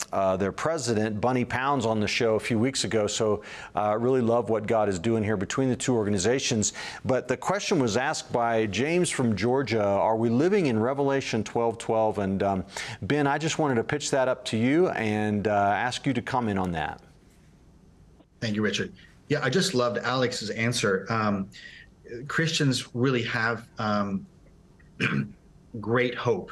[0.45, 3.07] their president, Bunny Pounds, on the show a few weeks ago.
[3.07, 3.41] So
[3.73, 6.73] uh, really love what God is doing here between the two organizations.
[7.03, 11.79] But the question was asked by James from Georgia Are we living in Revelation 12
[11.79, 12.19] 12?
[12.19, 12.65] And um,
[13.01, 16.21] Ben, I just wanted to pitch that up to you and uh, ask you to
[16.21, 17.01] comment on that.
[18.39, 18.93] Thank you, Richard.
[19.29, 21.07] Yeah, I just loved Alex's answer.
[21.09, 21.49] Um,
[22.27, 24.27] Christians really have um,
[25.81, 26.51] great hope.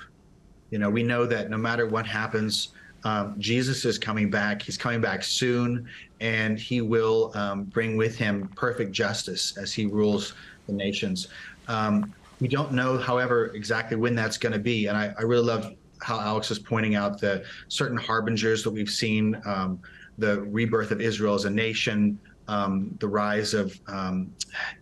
[0.72, 2.70] You know, we know that no matter what happens,
[3.04, 4.62] um, Jesus is coming back.
[4.62, 5.88] He's coming back soon,
[6.22, 10.34] and he will um, bring with him perfect justice as he rules
[10.68, 11.28] the nations.
[11.68, 14.88] Um, we don't know, however, exactly when that's going to be.
[14.88, 18.90] And I, I, really love how Alex is pointing out the certain harbingers that we've
[18.90, 19.80] seen um,
[20.18, 24.34] the rebirth of Israel as a nation, um, the rise of um,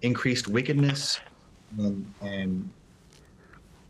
[0.01, 1.19] increased wickedness,
[1.77, 2.69] and, and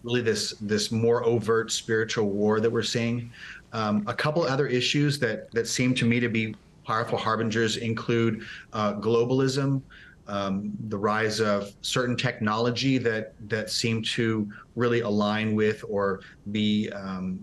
[0.04, 3.32] really this this more overt spiritual war that we're seeing.
[3.74, 6.56] Um, a couple other issues that that seem to me to be
[6.86, 8.44] powerful harbingers include
[8.74, 9.82] uh, globalism,
[10.28, 16.90] um, the rise of certain technology that that seem to really align with or be
[16.92, 17.40] um,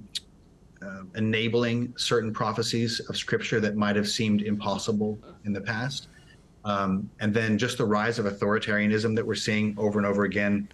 [0.82, 6.08] uh, enabling certain prophecies of Scripture that might have seemed impossible in the past.
[6.64, 10.68] Um, and then just the rise of authoritarianism that we're seeing over and over again.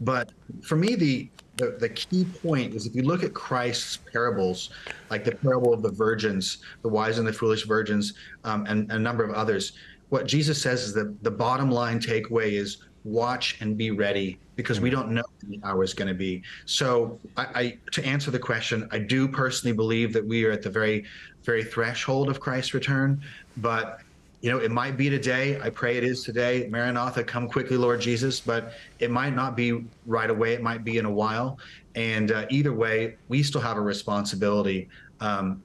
[0.00, 0.32] But
[0.62, 4.70] for me, the the, the key point is if you look at Christ's parables,
[5.10, 8.92] like the parable of the virgins, the wise and the foolish virgins, um, and, and
[8.92, 9.72] a number of others,
[10.10, 14.80] what Jesus says is that the bottom line takeaway is watch and be ready because
[14.80, 16.42] we don't know when the hour is going to be.
[16.64, 20.62] So, I, I, to answer the question, I do personally believe that we are at
[20.62, 21.04] the very,
[21.42, 23.22] very threshold of Christ's return.
[23.58, 24.00] But
[24.40, 25.58] you know, it might be today.
[25.60, 26.68] I pray it is today.
[26.70, 28.38] Maranatha, come quickly, Lord Jesus.
[28.38, 30.52] But it might not be right away.
[30.52, 31.58] It might be in a while.
[31.94, 34.88] And uh, either way, we still have a responsibility
[35.20, 35.62] um,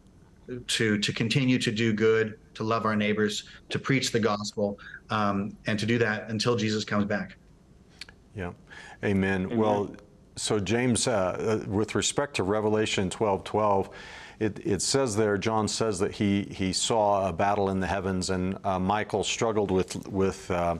[0.68, 5.56] to to continue to do good, to love our neighbors, to preach the gospel, um,
[5.68, 7.36] and to do that until Jesus comes back.
[8.36, 8.54] Yeah,
[9.04, 9.46] Amen.
[9.46, 9.58] Amen.
[9.58, 9.96] Well,
[10.38, 13.90] so James, uh, uh with respect to Revelation twelve twelve
[14.42, 18.32] it, it says there, John says that he, he saw a battle in the heavens,
[18.32, 20.78] and uh, Michael struggled with, with, uh,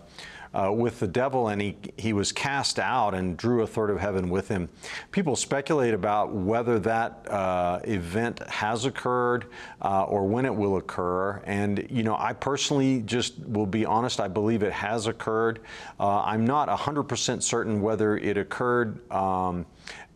[0.54, 4.00] uh, with the devil, and he, he was cast out and drew a third of
[4.00, 4.70] heaven with him.
[5.12, 9.46] People speculate about whether that uh, event has occurred
[9.82, 11.42] uh, or when it will occur.
[11.46, 15.60] And, you know, I personally just will be honest, I believe it has occurred.
[16.00, 19.10] Uh, I'm not 100% certain whether it occurred.
[19.12, 19.66] Um,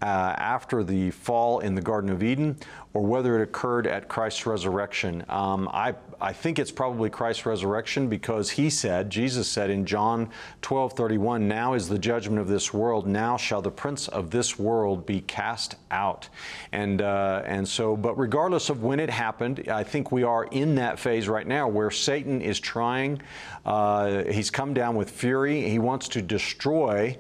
[0.01, 2.57] uh, after the fall in the Garden of Eden
[2.93, 5.25] or whether it occurred at Christ's resurrection.
[5.29, 10.30] Um, I, I think it's probably Christ's resurrection because he said, Jesus said in John
[10.61, 14.57] 12 31, Now is the judgment of this world, now shall the prince of this
[14.57, 16.30] world be cast out.
[16.72, 20.76] And, uh, and so, but regardless of when it happened, I think we are in
[20.76, 23.22] that phase right now where Satan is trying,
[23.66, 27.18] uh, he's come down with fury, he wants to destroy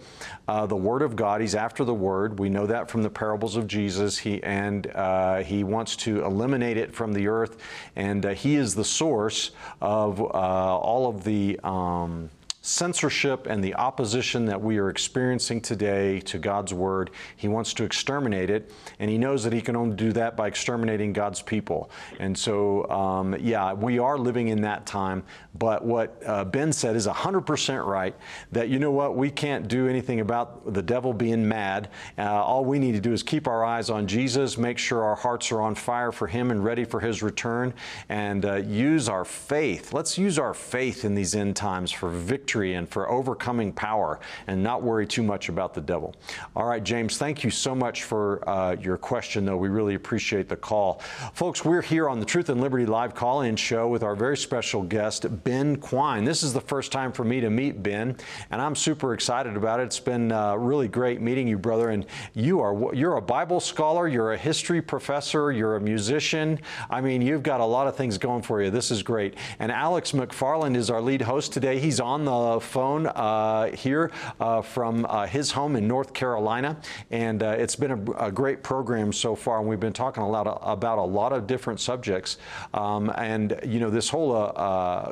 [0.47, 1.41] uh, the Word of God.
[1.41, 2.39] He's after the Word.
[2.39, 4.17] We know that from the parables of Jesus.
[4.17, 7.57] He and uh, he wants to eliminate it from the earth,
[7.95, 11.59] and uh, he is the source of uh, all of the.
[11.63, 12.29] Um,
[12.65, 17.11] censorship and the opposition that we are experiencing today to God's word.
[17.35, 20.47] He wants to exterminate it, and he knows that he can only do that by
[20.47, 21.91] exterminating God's people.
[22.19, 25.23] And so, um, yeah, we are living in that time.
[25.57, 28.15] But what uh, Ben said is 100% right
[28.51, 31.89] that, you know what, we can't do anything about the devil being mad.
[32.17, 35.15] Uh, all we need to do is keep our eyes on Jesus, make sure our
[35.15, 37.73] hearts are on fire for him and ready for his return,
[38.09, 39.93] and uh, use our faith.
[39.93, 44.19] Let's use our faith in these end times for victory victory and for overcoming power
[44.47, 46.15] and not worry too much about the devil.
[46.55, 49.57] All right, James, thank you so much for uh, your question, though.
[49.57, 51.01] We really appreciate the call.
[51.33, 54.37] Folks, we're here on the Truth and Liberty live call in show with our very
[54.37, 56.23] special guest, Ben Quine.
[56.23, 58.15] This is the first time for me to meet Ben,
[58.51, 59.83] and I'm super excited about it.
[59.83, 61.89] It's been uh, really great meeting you, brother.
[61.89, 66.59] And you are you're a Bible scholar, you're a history professor, you're a musician.
[66.89, 68.69] I mean, you've got a lot of things going for you.
[68.69, 69.35] This is great.
[69.59, 71.79] And Alex McFarland is our lead host today.
[71.79, 76.77] He's on the phone uh, here uh, from uh, his home in North Carolina.
[77.11, 79.59] And it's been a, a, great program so far.
[79.59, 82.37] And we've been talking a lot of, about a lot of different subjects.
[82.73, 84.35] Um, and, you know, this whole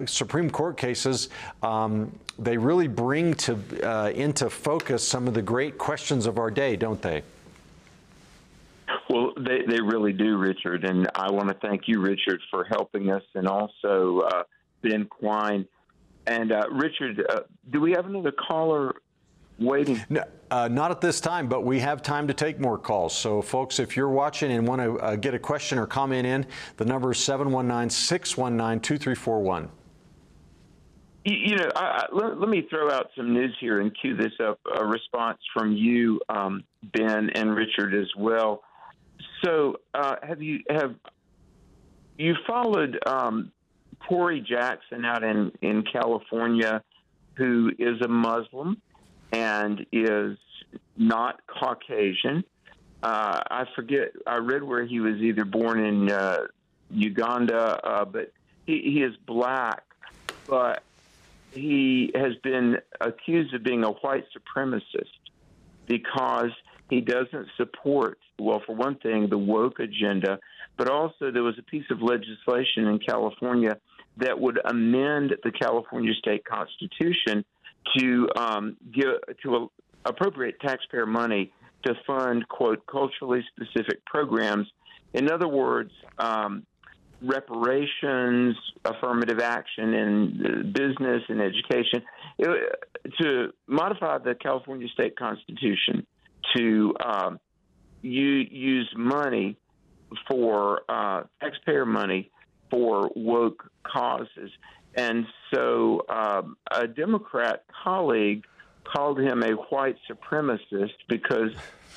[0.05, 1.29] Supreme Court cases,
[1.61, 3.53] um, they really bring to
[4.15, 7.23] into focus some of the great questions of our day, don't they?
[9.09, 10.85] Well, they, they really do, Richard.
[10.85, 14.43] And I want to thank you, Richard, for helping us and also uh,
[14.81, 15.67] Ben Quine
[16.27, 18.95] and uh, Richard, uh, do we have another caller
[19.59, 20.03] waiting?
[20.09, 23.15] No, uh, not at this time, but we have time to take more calls.
[23.15, 26.45] So, folks, if you're watching and want to uh, get a question or comment in,
[26.77, 29.69] the number is 719 619 2341.
[31.25, 34.33] You know, I, I, let, let, me throw out some news here and cue this
[34.45, 38.63] up a response from you, um, Ben, and Richard as well.
[39.43, 40.95] So, uh, have you have
[42.17, 43.51] you followed um,
[44.07, 46.83] Corey Jackson out in, in California,
[47.35, 48.81] who is a Muslim
[49.31, 50.37] and is
[50.97, 52.43] not Caucasian.
[53.01, 56.43] Uh, I forget, I read where he was either born in uh,
[56.89, 58.31] Uganda, uh, but
[58.65, 59.83] he, he is black,
[60.47, 60.83] but
[61.51, 65.11] he has been accused of being a white supremacist
[65.87, 66.51] because
[66.89, 70.39] he doesn't support, well, for one thing, the woke agenda,
[70.77, 73.77] but also there was a piece of legislation in California
[74.17, 77.43] that would amend the California state constitution
[77.97, 79.71] to um, give to
[80.05, 81.51] appropriate taxpayer money
[81.83, 84.67] to fund quote culturally specific programs.
[85.13, 86.65] In other words, um,
[87.21, 88.55] reparations,
[88.85, 92.01] affirmative action in business and education,
[92.37, 92.79] it,
[93.21, 96.05] to modify the California state constitution
[96.55, 97.39] to um,
[98.01, 99.57] you, use money
[100.29, 102.29] for uh, taxpayer money
[102.73, 104.49] for woke causes.
[104.95, 108.45] And so um, a Democrat colleague
[108.83, 111.51] called him a white supremacist because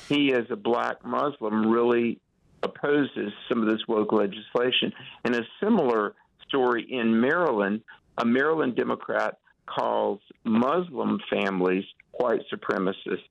[0.07, 2.19] he, as a black Muslim, really
[2.61, 4.93] opposes some of this woke legislation.
[5.25, 6.13] And a similar
[6.47, 7.81] story in Maryland,
[8.19, 13.25] a Maryland Democrat calls Muslim families white supremacists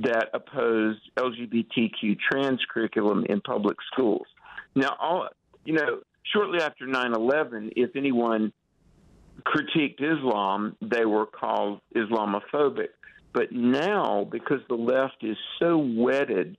[0.00, 4.26] that oppose LGBTQ trans curriculum in public schools.
[4.74, 5.28] Now, all
[5.64, 6.00] you know,
[6.32, 8.52] shortly after 9 11, if anyone
[9.46, 12.88] critiqued Islam, they were called Islamophobic.
[13.32, 16.56] But now, because the left is so wedded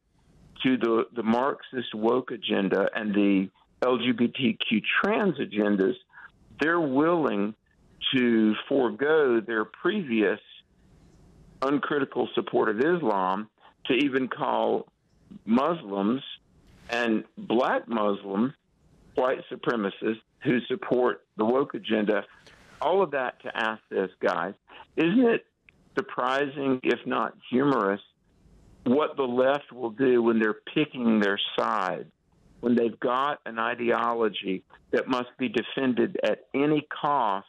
[0.63, 3.49] to the, the Marxist woke agenda and the
[3.82, 5.95] LGBTQ trans agendas,
[6.59, 7.55] they're willing
[8.13, 10.39] to forego their previous
[11.61, 13.49] uncritical support of Islam
[13.86, 14.88] to even call
[15.45, 16.22] Muslims
[16.89, 18.53] and black Muslims
[19.16, 22.24] white supremacists who support the woke agenda.
[22.82, 24.53] All of that to ask this, guys.
[24.95, 25.45] Isn't it
[25.97, 28.01] surprising, if not humorous,
[28.83, 32.05] what the left will do when they're picking their side,
[32.59, 37.47] when they've got an ideology that must be defended at any cost?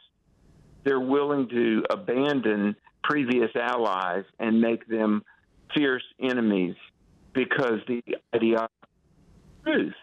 [0.83, 5.23] They're willing to abandon previous allies and make them
[5.75, 6.75] fierce enemies
[7.33, 8.01] because the
[8.33, 8.73] ideology
[9.63, 9.93] truth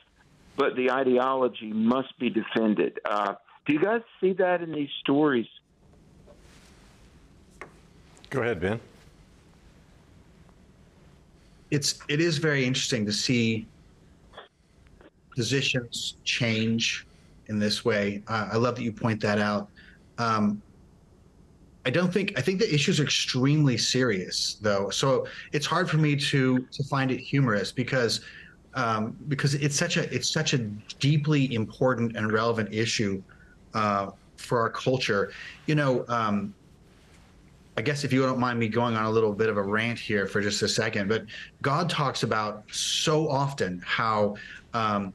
[0.56, 2.98] but the ideology must be defended.
[3.04, 3.34] Uh,
[3.66, 5.46] do you guys see that in these stories?
[8.30, 8.80] Go ahead, Ben.
[11.70, 13.66] It's it is very interesting to see
[15.34, 17.06] positions change
[17.48, 18.22] in this way.
[18.28, 19.68] Uh, I love that you point that out.
[20.18, 20.62] Um,
[21.86, 25.98] I don't think I think the issues are extremely serious though, so it's hard for
[25.98, 28.20] me to to find it humorous because
[28.74, 30.58] um, because it's such a it's such a
[30.98, 33.22] deeply important and relevant issue
[33.74, 35.32] uh, for our culture.
[35.66, 36.54] You know, um,
[37.76, 39.98] I guess if you don't mind me going on a little bit of a rant
[39.98, 41.24] here for just a second, but
[41.62, 44.36] God talks about so often how,
[44.74, 45.12] um,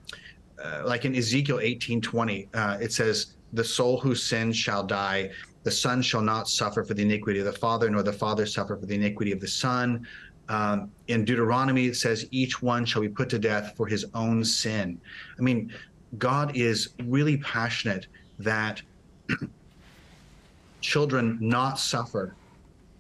[0.62, 5.32] uh, like in Ezekiel 18:20, uh, it says, "The soul who sins shall die.
[5.64, 8.78] The son shall not suffer for the iniquity of the father, nor the father suffer
[8.78, 10.06] for the iniquity of the son."
[10.50, 14.44] Um, in Deuteronomy, it says, "Each one shall be put to death for his own
[14.44, 15.00] sin."
[15.38, 15.72] I mean,
[16.18, 18.08] God is really passionate
[18.40, 18.82] that
[20.82, 22.36] children not suffer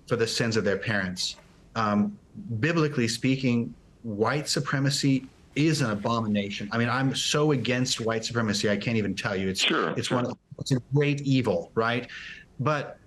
[0.08, 1.36] for the sins of their parents.
[1.76, 2.18] Um,
[2.60, 3.74] biblically speaking,
[4.04, 6.70] white supremacy is an abomination.
[6.72, 9.50] I mean, I'm so against white supremacy, I can't even tell you.
[9.50, 10.18] It's sure, it's sure.
[10.18, 12.08] one of, it's a great evil, right?
[12.60, 12.99] But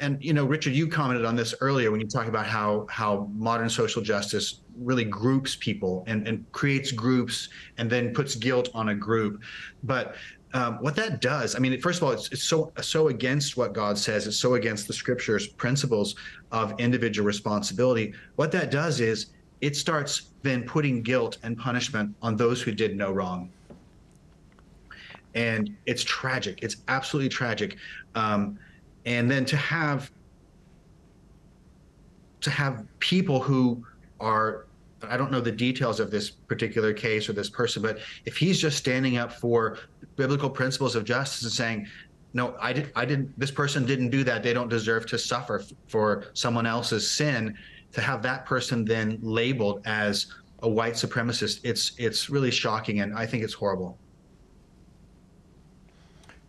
[0.00, 3.28] and you know, Richard, you commented on this earlier when you talk about how how
[3.34, 7.48] modern social justice really groups people and, and creates groups
[7.78, 9.42] and then puts guilt on a group.
[9.82, 10.16] But
[10.54, 13.72] um, what that does, I mean, first of all, it's, it's so so against what
[13.72, 14.26] God says.
[14.26, 16.14] It's so against the Scripture's principles
[16.50, 18.14] of individual responsibility.
[18.36, 19.26] What that does is
[19.60, 23.50] it starts then putting guilt and punishment on those who did no wrong,
[25.34, 26.60] and it's tragic.
[26.62, 27.76] It's absolutely tragic.
[28.14, 28.58] Um,
[29.06, 30.10] and then to have
[32.40, 33.84] to have people who
[34.20, 34.66] are
[35.02, 38.58] I don't know the details of this particular case or this person, but if he's
[38.58, 39.78] just standing up for
[40.16, 41.86] biblical principles of justice and saying,
[42.32, 43.38] "No, I did, I didn't.
[43.38, 44.42] This person didn't do that.
[44.42, 47.54] They don't deserve to suffer f- for someone else's sin,"
[47.92, 50.26] to have that person then labeled as
[50.64, 53.98] a white supremacist, it's it's really shocking, and I think it's horrible.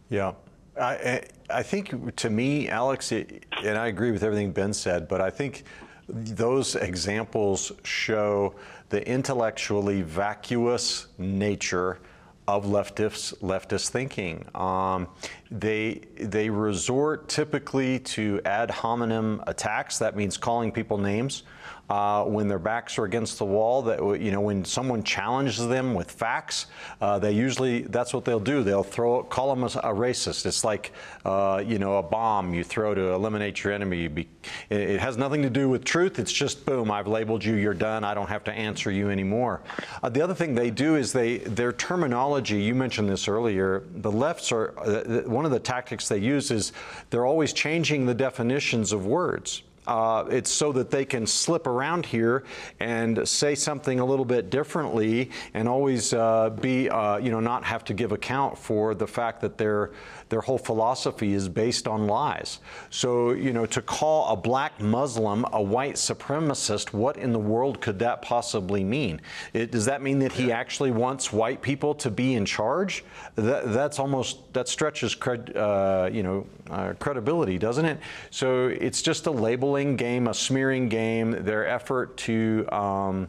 [0.10, 0.34] Yeah.
[0.80, 5.22] I, I think to me, Alex, it, and I agree with everything Ben said, but
[5.22, 5.64] I think
[6.08, 8.56] those examples show
[8.90, 12.00] the intellectually vacuous nature
[12.48, 14.46] of leftist leftist thinking.
[14.54, 15.08] Um,
[15.50, 19.98] they they resort typically to ad hominem attacks.
[19.98, 21.44] That means calling people names
[21.90, 23.82] uh, when their backs are against the wall.
[23.84, 26.68] That you know when someone challenges them with facts,
[27.02, 28.64] uh, they usually that's what they'll do.
[28.64, 30.45] They'll throw call them a, a racist.
[30.45, 30.94] It's like
[31.26, 34.07] uh, you know a bomb you throw to eliminate your enemy.
[34.07, 34.28] Be,
[34.70, 36.20] it, it has nothing to do with truth.
[36.20, 36.91] It's just boom.
[36.91, 37.56] I've labeled you.
[37.56, 38.03] You're done.
[38.03, 39.62] I don't have to answer you anymore.
[40.02, 42.62] Uh, the other thing they do is they their terminology.
[42.62, 43.84] You mentioned this earlier.
[43.95, 46.72] The lefts are uh, one of the tactics they use is
[47.10, 49.64] they're always changing the definitions of words.
[49.88, 52.44] Uh, it's so that they can slip around here
[52.80, 57.64] and say something a little bit differently and always uh, be, uh, you know, not
[57.64, 59.91] have to give account for the fact that their
[60.30, 62.60] their whole philosophy is based on lies.
[62.90, 67.80] So, you know, to call a black Muslim a white supremacist, what in the world
[67.82, 69.22] could that possibly mean?
[69.54, 73.04] It, does that mean that he actually wants white people to be in charge?
[73.36, 78.00] That, that's almost that stretches, cred, uh, you know, uh, credibility, doesn't it?
[78.32, 81.44] So it's just a labeling game, a smearing game.
[81.44, 83.28] Their effort to um,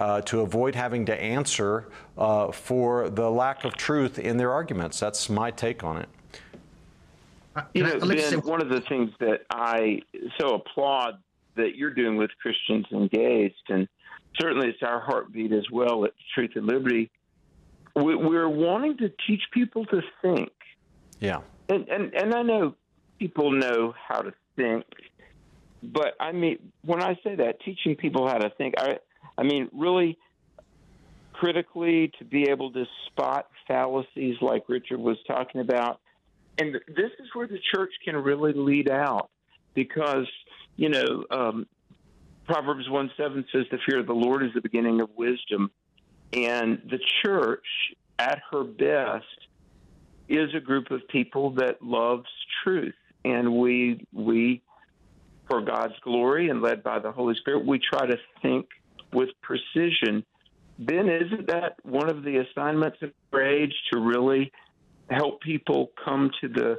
[0.00, 5.00] uh, to avoid having to answer uh, for the lack of truth in their arguments.
[5.00, 6.08] That's my take on it.
[7.74, 10.02] You know, Ben, one of the things that I
[10.38, 11.18] so applaud
[11.56, 13.88] that you're doing with Christians Engaged, and
[14.40, 17.10] certainly it's our heartbeat as well at Truth and Liberty.
[17.94, 20.52] We're wanting to teach people to think.
[21.18, 21.40] Yeah.
[21.68, 22.74] And, and, and I know
[23.18, 24.84] people know how to think,
[25.82, 28.98] but I mean, when I say that, teaching people how to think, I,
[29.36, 30.16] I mean, really
[31.32, 36.00] critically to be able to spot fallacies like Richard was talking about
[36.58, 39.30] and this is where the church can really lead out
[39.74, 40.26] because
[40.76, 41.66] you know um,
[42.46, 45.70] proverbs 1 7 says the fear of the lord is the beginning of wisdom.
[46.32, 47.64] And the church
[48.18, 49.24] at her best
[50.28, 52.28] is a group of people that loves
[52.62, 52.94] truth.
[53.24, 54.62] And we we
[55.48, 58.66] for god's glory and led by the holy spirit we try to think
[59.12, 60.24] with precision.
[60.78, 64.52] Ben isn't that one of the assignments of our age to really
[65.10, 66.78] help people come to the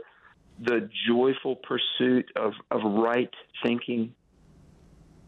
[0.61, 3.33] the joyful pursuit of, of right
[3.63, 4.13] thinking?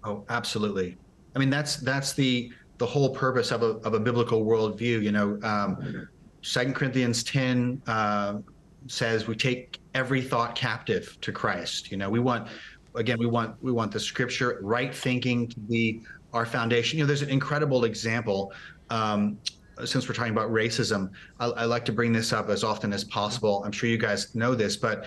[0.04, 0.98] Oh, absolutely.
[1.36, 5.02] I mean, that's that's the the whole purpose of a of a biblical worldview.
[5.02, 6.08] You know, um,
[6.42, 8.40] Second Corinthians ten uh,
[8.88, 11.92] says we take every thought captive to Christ.
[11.92, 12.48] You know, we want
[12.96, 16.02] again we want we want the Scripture, right thinking to be
[16.34, 16.98] our foundation.
[16.98, 18.52] You know, there's an incredible example.
[18.90, 19.38] Um,
[19.86, 23.04] since we're talking about racism, I, I, like to bring this up as often as
[23.04, 23.64] possible.
[23.66, 25.06] I'm sure you guys know this, but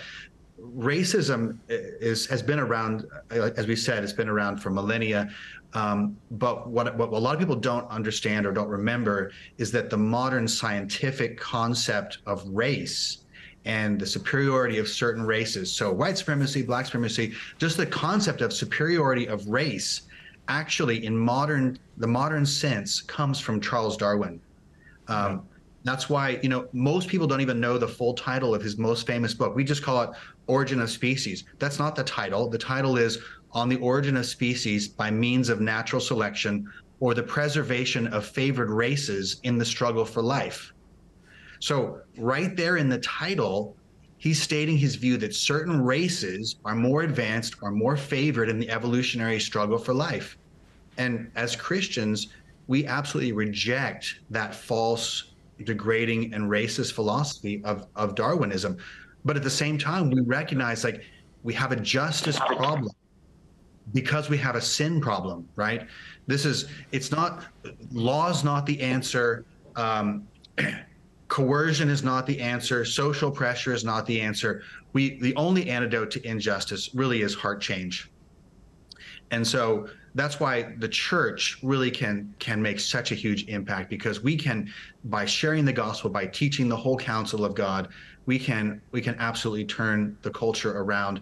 [0.59, 5.29] racism is has been around, as we said, it's been around for millennia.
[5.73, 9.89] Um, but what, what a lot of people don't understand or don't remember is that
[9.89, 13.25] the modern scientific concept of race
[13.65, 15.71] and the superiority of certain races.
[15.71, 20.03] So white supremacy, black supremacy, just the concept of superiority of race
[20.47, 24.39] actually in modern the modern sense comes from Charles Darwin.
[25.07, 25.43] Um,
[25.83, 29.05] That's why you know most people don't even know the full title of his most
[29.05, 29.55] famous book.
[29.55, 30.09] We just call it
[30.47, 31.43] Origin of Species.
[31.59, 32.49] That's not the title.
[32.49, 33.19] The title is
[33.51, 36.67] On the Origin of Species by Means of Natural Selection
[36.99, 40.73] or the Preservation of Favored Races in the Struggle for Life.
[41.59, 43.75] So, right there in the title,
[44.17, 48.69] he's stating his view that certain races are more advanced or more favored in the
[48.69, 50.37] evolutionary struggle for life.
[50.97, 52.29] And as Christians,
[52.67, 55.33] we absolutely reject that false,
[55.63, 58.77] degrading, and racist philosophy of, of Darwinism.
[59.23, 61.03] But at the same time, we recognize like
[61.43, 62.91] we have a justice problem
[63.93, 65.87] because we have a sin problem, right?
[66.27, 67.45] This is, it's not,
[67.91, 69.45] law's not the answer.
[69.75, 70.27] Um,
[71.27, 74.61] coercion is not the answer social pressure is not the answer
[74.93, 78.11] we the only antidote to injustice really is heart change
[79.31, 84.23] and so that's why the church really can can make such a huge impact because
[84.23, 84.71] we can
[85.05, 87.89] by sharing the gospel by teaching the whole counsel of god
[88.25, 91.21] we can we can absolutely turn the culture around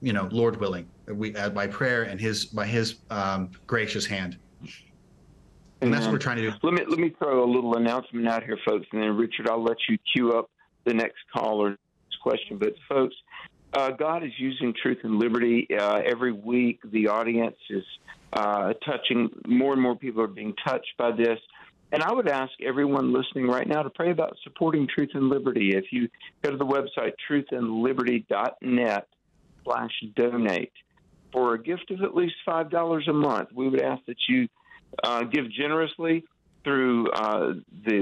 [0.00, 4.38] you know lord willing we uh, by prayer and his by his um, gracious hand
[5.80, 6.56] and that's what we're trying to do.
[6.64, 9.62] Let me let me throw a little announcement out here, folks, and then Richard, I'll
[9.62, 10.50] let you queue up
[10.84, 11.78] the next caller's
[12.20, 12.58] question.
[12.58, 13.14] But folks,
[13.78, 16.80] uh, God is using Truth and Liberty uh, every week.
[16.84, 17.84] The audience is
[18.32, 21.38] uh, touching more and more people are being touched by this.
[21.92, 25.76] And I would ask everyone listening right now to pray about supporting Truth and Liberty.
[25.76, 26.08] If you
[26.42, 29.06] go to the website truthandliberty.net
[29.64, 30.72] slash donate
[31.32, 34.48] for a gift of at least five dollars a month, we would ask that you
[35.04, 36.24] uh, give generously
[36.64, 37.52] through uh,
[37.86, 38.00] the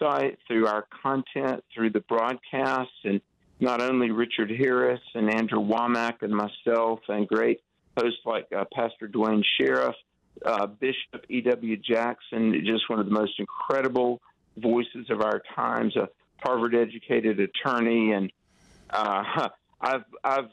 [0.00, 3.20] website, through our content, through the broadcasts, and
[3.60, 7.60] not only Richard Harris and Andrew Wommack and myself, and great
[7.96, 9.94] hosts like uh, Pastor Duane Sheriff,
[10.44, 11.76] uh, Bishop E.W.
[11.78, 14.20] Jackson, just one of the most incredible
[14.56, 16.08] voices of our times, a
[16.44, 18.30] Harvard-educated attorney, and
[18.90, 19.48] uh,
[19.80, 20.50] I've I've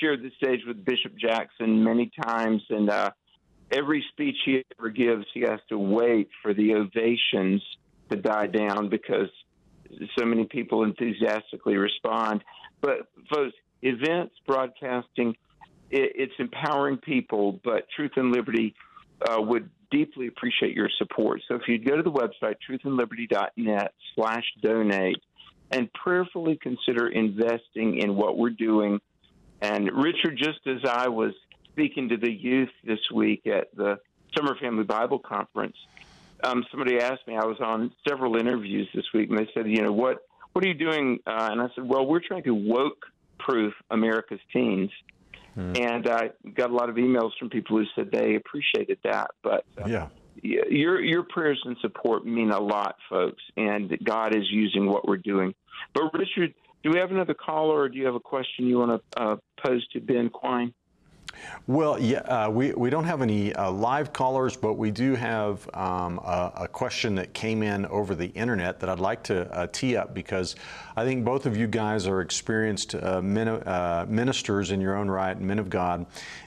[0.00, 3.10] shared the stage with Bishop Jackson many times, and uh,
[3.70, 7.62] every speech he ever gives, he has to wait for the ovations
[8.10, 9.28] to die down because
[10.18, 12.44] so many people enthusiastically respond.
[12.80, 15.36] But, folks, events, broadcasting,
[15.90, 18.74] it, it's empowering people, but Truth and Liberty
[19.28, 21.40] uh, would deeply appreciate your support.
[21.48, 25.22] So if you'd go to the website, truthandliberty.net slash donate,
[25.70, 29.00] and prayerfully consider investing in what we're doing.
[29.60, 31.32] And Richard, just as I was
[31.70, 33.98] speaking to the youth this week at the
[34.36, 35.76] Summer Family Bible Conference,
[36.44, 37.36] um, somebody asked me.
[37.36, 40.18] I was on several interviews this week, and they said, "You know what?
[40.52, 43.06] What are you doing?" Uh, and I said, "Well, we're trying to woke
[43.38, 44.90] proof America's teens."
[45.56, 45.80] Mm.
[45.80, 49.30] And I got a lot of emails from people who said they appreciated that.
[49.42, 50.08] But uh, yeah,
[50.42, 55.16] your your prayers and support mean a lot, folks, and God is using what we're
[55.16, 55.54] doing.
[55.94, 59.02] But Richard, do we have another caller, or do you have a question you want
[59.12, 60.74] to uh, pose to Ben Quine?
[61.66, 65.66] Well, yeah, uh, we, we don't have any uh, live callers, but we do have
[65.74, 69.66] um, a, a, question that came in over the internet that I'd like to uh,
[69.72, 70.56] tee up because
[70.94, 75.10] I think both of you guys are experienced uh, min uh, ministers in your own
[75.10, 76.04] right, men of God,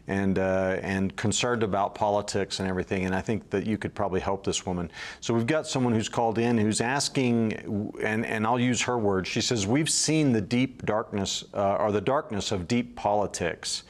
[0.07, 3.05] and, uh, and concerned about politics and everything.
[3.05, 4.91] And I think that you could probably help this woman.
[5.19, 9.27] So we've got someone who's called in who's asking, and, and I'll use her words.
[9.27, 13.81] She says, We've seen the deep darkness, or the darkness of deep politics.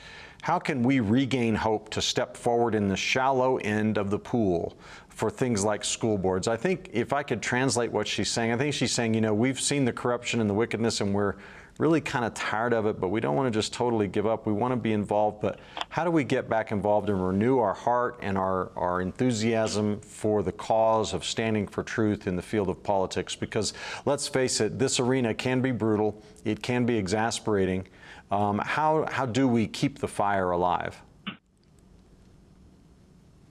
[0.47, 4.77] How can we regain hope to step forward in the shallow end of the pool
[5.09, 6.47] for things like school boards?
[6.47, 9.33] I think if I could translate what she's saying, I think she's saying, you know,
[9.33, 11.35] we've seen the corruption and the wickedness and we're
[11.79, 14.47] really kind of tired of it, but we don't want to just totally give up.
[14.47, 15.59] We want to be involved, but
[15.89, 20.43] how do we get back involved and renew our heart and our, our enthusiasm for
[20.43, 23.35] the cause of standing for truth in the field of politics?
[23.35, 23.73] Because
[24.05, 27.85] let's face it, this arena can be brutal, it can be exasperating.
[28.29, 31.01] Um, how, how do we keep the fire alive?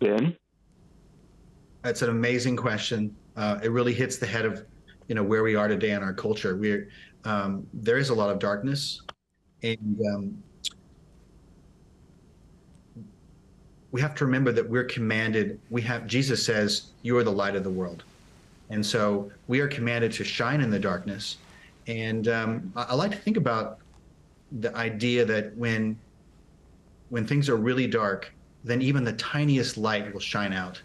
[0.01, 0.37] Ben?
[1.83, 3.15] That's an amazing question.
[3.37, 4.65] Uh, it really hits the head of,
[5.09, 6.57] you know, where we are today in our culture.
[6.57, 6.89] We're,
[7.25, 9.03] um, there is a lot of darkness,
[9.63, 10.43] and um,
[13.91, 15.59] we have to remember that we're commanded.
[15.71, 18.05] We have Jesus says, "You are the light of the world,"
[18.71, 21.39] and so we are commanded to shine in the darkness.
[21.89, 23.79] And um, I, I like to think about
[24.61, 25.99] the idea that when
[27.09, 28.33] when things are really dark,
[28.65, 30.81] then even the tiniest light will shine out.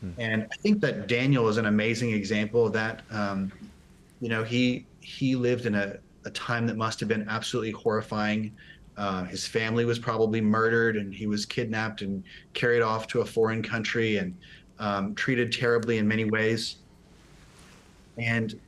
[0.00, 0.10] Hmm.
[0.18, 3.02] And I think that Daniel is an amazing example of that.
[3.10, 3.52] Um,
[4.20, 8.52] you know, he he lived in a a time that must have been absolutely horrifying.
[8.96, 12.22] Uh, his family was probably murdered, and he was kidnapped and
[12.52, 14.36] carried off to a foreign country and
[14.78, 16.76] um, treated terribly in many ways.
[18.18, 18.58] And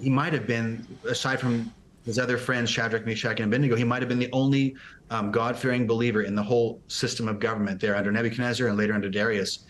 [0.00, 1.70] he might have been, aside from
[2.04, 4.74] his other friends, Shadrach, Meshach, and Abednego, he might have been the only
[5.10, 8.94] um, God fearing believer in the whole system of government there under Nebuchadnezzar and later
[8.94, 9.60] under Darius.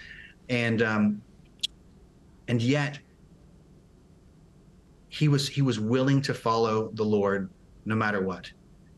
[0.49, 1.23] And, um,
[2.49, 2.99] and yet,
[5.11, 7.51] he was he was willing to follow the Lord
[7.85, 8.51] no matter what.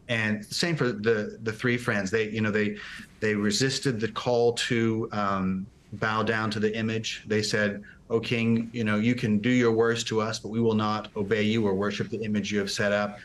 [0.08, 2.10] And same for the the three friends.
[2.10, 2.76] They you know they
[3.20, 7.24] they resisted the call to um, bow down to the image.
[7.26, 10.60] They said, "O King, you know you can do your worst to us, but we
[10.60, 13.18] will not obey you or worship the image you have set up."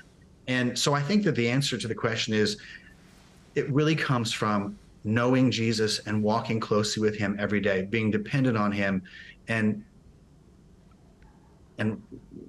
[0.47, 2.57] And so I think that the answer to the question is,
[3.55, 8.57] it really comes from knowing Jesus and walking closely with Him every day, being dependent
[8.57, 9.01] on Him,
[9.47, 9.83] and
[11.79, 12.01] and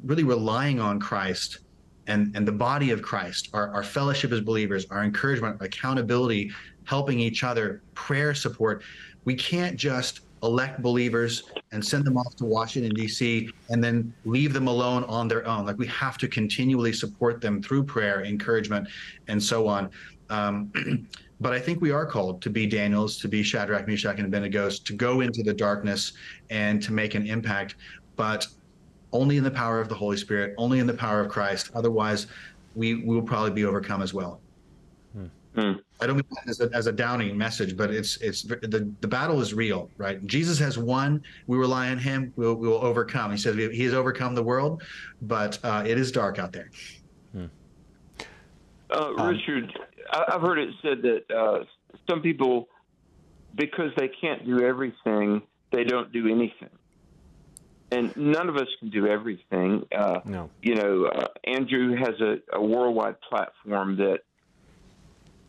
[0.05, 1.59] really relying on Christ
[2.07, 6.51] and, and the body of Christ, our, our fellowship as believers, our encouragement, accountability,
[6.85, 8.83] helping each other, prayer support.
[9.29, 14.55] We can't just elect believers and send them off to Washington, D.C., and then leave
[14.55, 15.67] them alone on their own.
[15.67, 18.89] Like we have to continually support them through prayer, encouragement,
[19.27, 19.91] and so on.
[20.31, 20.73] Um,
[21.43, 24.71] but I think we are called to be Daniels, to be Shadrach, Meshach, and Abednego,
[24.71, 26.15] to go into the darkness
[26.49, 27.75] and to make an impact.
[28.17, 28.47] But
[29.13, 31.71] only in the power of the Holy Spirit, only in the power of Christ.
[31.75, 32.29] Otherwise,
[32.75, 34.41] we, we will probably be overcome as well.
[35.55, 35.73] Hmm.
[36.01, 39.09] I don't mean that as a, as a downing message, but it's it's the the
[39.09, 40.25] battle is real, right?
[40.27, 41.23] Jesus has won.
[41.47, 42.33] We rely on Him.
[42.37, 43.31] We'll we will overcome.
[43.31, 44.83] He says He has overcome the world,
[45.23, 46.71] but uh, it is dark out there.
[47.33, 47.47] Hmm.
[48.91, 49.73] Uh, Richard,
[50.13, 51.65] I've heard it said that uh,
[52.09, 52.69] some people,
[53.55, 55.43] because they can't do everything,
[55.73, 56.71] they don't do anything
[57.91, 59.85] and none of us can do everything.
[59.97, 60.51] Uh, no.
[60.63, 64.21] You know, uh, Andrew has a, a worldwide platform that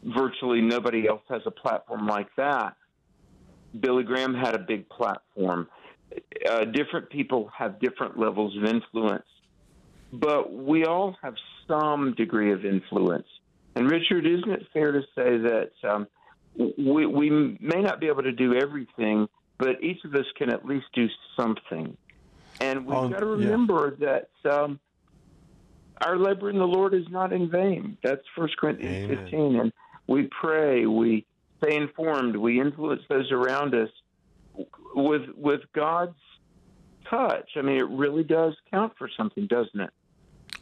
[0.03, 2.75] virtually nobody else has a platform like that.
[3.79, 5.67] Billy Graham had a big platform.
[6.49, 9.27] Uh, different people have different levels of influence,
[10.11, 11.35] but we all have
[11.67, 13.27] some degree of influence.
[13.75, 16.07] And Richard, isn't it fair to say that um,
[16.57, 19.27] we, we may not be able to do everything,
[19.59, 21.07] but each of us can at least do
[21.39, 21.95] something?
[22.59, 24.19] And we've oh, got to remember yeah.
[24.43, 24.79] that um,
[26.01, 27.97] our labor in the Lord is not in vain.
[28.03, 29.23] That's First Corinthians Amen.
[29.23, 29.59] 15.
[29.59, 29.73] And
[30.09, 31.25] we pray, we
[31.59, 33.89] stay informed, we influence those around us
[34.95, 36.17] with with God's
[37.09, 37.51] touch.
[37.55, 39.91] I mean, it really does count for something, doesn't it?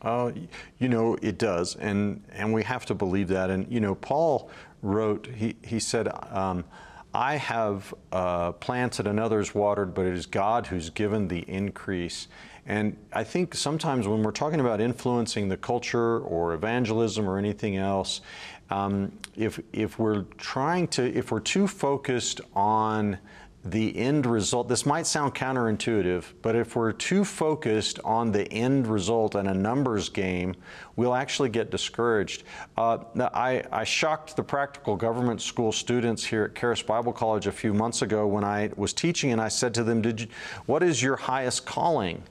[0.02, 0.32] Uh,
[0.80, 3.50] you know, it does, and and we have to believe that.
[3.50, 4.52] And you know, Paul
[4.82, 5.28] wrote.
[5.28, 6.10] He he said.
[6.32, 6.66] Um,
[7.14, 12.28] I have uh, planted and others watered, but it is God who's given the increase.
[12.68, 17.78] And I think sometimes when we're talking about influencing the culture or evangelism or anything
[17.78, 18.22] else,
[18.70, 23.18] um, if, if we're trying to, if we're too focused on
[23.64, 28.88] the end result, this might sound counterintuitive, but if we're too focused on the end
[28.88, 30.56] result and a numbers game,
[30.96, 32.44] we'll actually get discouraged.
[32.78, 33.00] Uh,
[33.34, 37.74] I, I, shocked the practical government school students here at Charis Bible College a few
[37.74, 40.28] months ago when I was teaching, and I said to them, Did you,
[40.66, 42.24] What is your highest calling?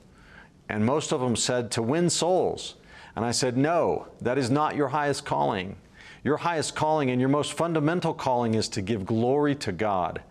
[0.69, 2.75] And most of them said, To win souls.
[3.15, 5.75] And I said, No, that is not your highest calling.
[6.27, 10.21] Your highest calling and your most fundamental calling is to give glory to God.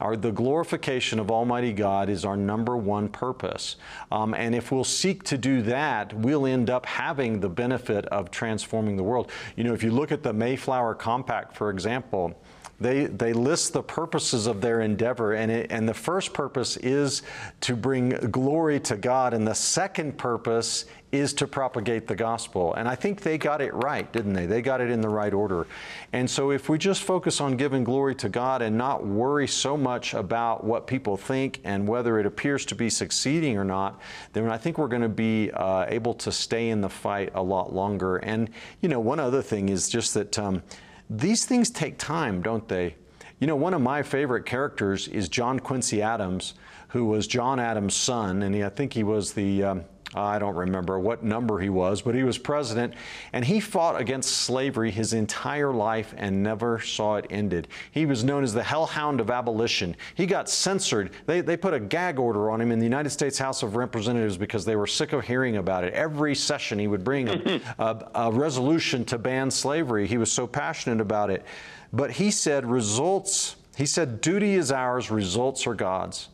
[0.00, 3.76] Our, the glorification of Almighty God is our number one purpose.
[4.10, 8.30] Um, and if we'll seek to do that, we'll end up having the benefit of
[8.30, 9.30] transforming the world.
[9.54, 12.34] You know, if you look at the Mayflower Compact, for example,
[12.80, 17.22] they, they list the purposes of their endeavor, and, it, and the first purpose is
[17.60, 22.74] to bring glory to God, and the second purpose is to propagate the gospel.
[22.74, 24.46] And I think they got it right, didn't they?
[24.46, 25.66] They got it in the right order.
[26.12, 29.76] And so if we just focus on giving glory to God and not worry so
[29.76, 34.00] much about what people think and whether it appears to be succeeding or not,
[34.32, 37.42] then I think we're going to be uh, able to stay in the fight a
[37.42, 38.16] lot longer.
[38.16, 38.50] And,
[38.80, 40.62] you know, one other thing is just that um,
[41.08, 42.96] these things take time, don't they?
[43.38, 46.54] You know, one of my favorite characters is John Quincy Adams,
[46.88, 49.84] who was John Adams' son, and he, I think he was the um,
[50.14, 52.94] I don't remember what number he was, but he was president,
[53.32, 57.68] and he fought against slavery his entire life and never saw it ended.
[57.90, 59.96] He was known as the hellhound of abolition.
[60.14, 61.10] He got censored.
[61.26, 64.36] They, they put a gag order on him in the United States House of Representatives
[64.36, 65.92] because they were sick of hearing about it.
[65.94, 70.06] Every session he would bring a, a, a resolution to ban slavery.
[70.06, 71.44] He was so passionate about it.
[71.92, 76.28] But he said, results, he said, duty is ours, results are God's.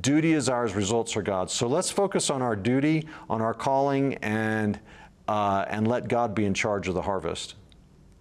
[0.00, 1.52] Duty is ours, results are God's.
[1.52, 4.80] So let's focus on our duty, on our calling, and
[5.28, 7.54] uh, and let God be in charge of the harvest.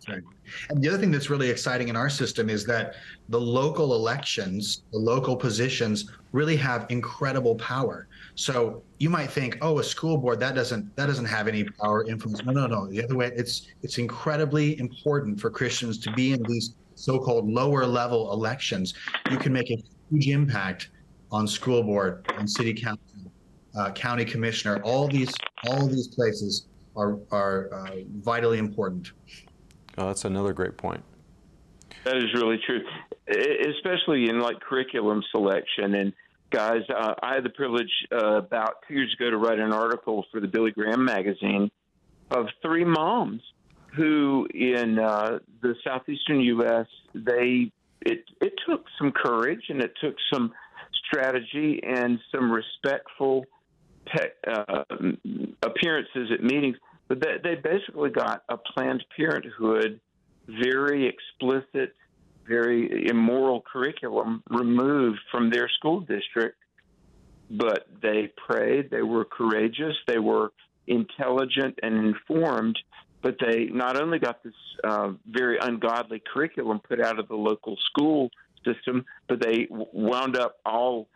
[0.07, 0.21] Right.
[0.69, 2.95] And the other thing that's really exciting in our system is that
[3.29, 8.07] the local elections, the local positions really have incredible power.
[8.35, 12.05] So you might think, oh, a school board that doesn't that doesn't have any power
[12.05, 12.43] influence.
[12.43, 12.87] No, no, no.
[12.87, 17.85] The other way, it's it's incredibly important for Christians to be in these so-called lower
[17.85, 18.93] level elections.
[19.31, 20.89] You can make a huge impact
[21.33, 23.01] on school board, on city council,
[23.75, 24.79] uh, county commissioner.
[24.83, 25.33] All these
[25.67, 29.11] all of these places are are uh, vitally important.
[29.97, 31.03] Oh, that's another great point.
[32.05, 32.81] That is really true,
[33.27, 35.95] especially in like curriculum selection.
[35.95, 36.13] And
[36.51, 40.25] guys, uh, I had the privilege uh, about two years ago to write an article
[40.31, 41.71] for the Billy Graham magazine
[42.31, 43.41] of three moms
[43.95, 50.15] who, in uh, the southeastern U.S., they it it took some courage and it took
[50.31, 50.51] some
[51.13, 53.45] strategy and some respectful
[54.05, 54.83] pe- uh,
[55.61, 56.77] appearances at meetings
[57.07, 59.99] but they, they basically got a Planned Parenthood,
[60.47, 61.95] very explicit,
[62.47, 66.57] very immoral curriculum removed from their school district.
[67.49, 70.53] But they prayed, they were courageous, they were
[70.87, 72.79] intelligent and informed,
[73.21, 74.53] but they not only got this
[74.83, 78.31] uh, very ungodly curriculum put out of the local school
[78.65, 81.07] system, but they wound up all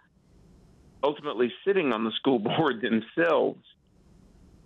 [1.04, 3.64] ultimately sitting on the school board themselves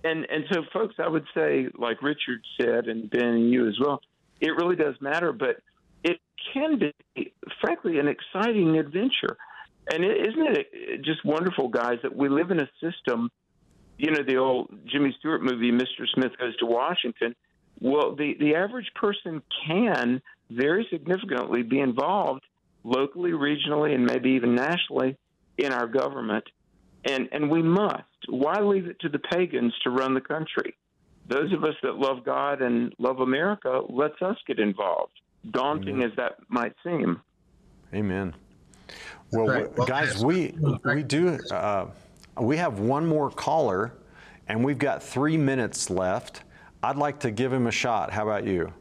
[0.03, 3.77] and and so, folks, I would say, like Richard said, and Ben and you as
[3.79, 4.01] well,
[4.39, 5.57] it really does matter, but
[6.03, 6.19] it
[6.53, 9.37] can be, frankly, an exciting adventure.
[9.91, 13.29] And isn't it uh, just wonderful, guys, that we live in a system?
[13.97, 16.07] You know, the old Jimmy Stewart movie, Mr.
[16.13, 17.35] Smith Goes to Washington.
[17.79, 22.43] Well, the the average person can very significantly be involved
[22.83, 25.17] locally, regionally, and maybe even nationally
[25.57, 26.45] in our government
[27.05, 28.03] and and we must.
[28.29, 30.75] Why leave it to the pagans to run the country?
[31.27, 35.13] Those of us that love God and love America, let's us get involved.
[35.49, 36.11] Daunting Amen.
[36.11, 37.21] as that might seem.
[37.93, 38.33] Amen.
[39.31, 39.77] Well, right.
[39.77, 41.87] well guys, we we do uh,
[42.39, 43.93] we have one more caller,
[44.47, 46.43] and we've got three minutes left.
[46.83, 48.11] I'd like to give him a shot.
[48.11, 48.73] How about you?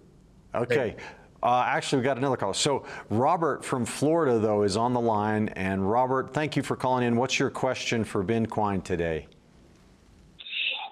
[0.54, 0.96] Okay.
[0.96, 0.96] Hey.
[1.42, 2.52] Uh, actually, we got another call.
[2.52, 5.48] So, Robert from Florida, though, is on the line.
[5.50, 7.16] And, Robert, thank you for calling in.
[7.16, 9.26] What's your question for Ben Quine today?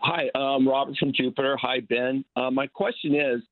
[0.00, 1.56] Hi, um, Robert from Jupiter.
[1.60, 2.24] Hi, Ben.
[2.34, 3.42] Uh, my question is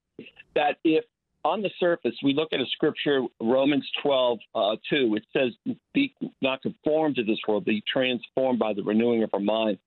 [0.55, 1.05] that if
[1.45, 6.15] on the surface we look at a scripture, Romans 12, uh, 2, it says, Be
[6.41, 9.79] not conformed to this world, be transformed by the renewing of our mind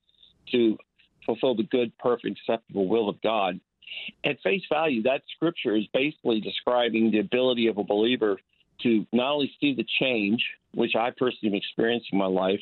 [0.51, 0.77] to
[1.25, 3.59] fulfill the good, perfect, acceptable will of God
[4.23, 8.39] at face value, that scripture is basically describing the ability of a believer
[8.83, 10.43] to not only see the change,
[10.73, 12.61] which I personally have experienced in my life,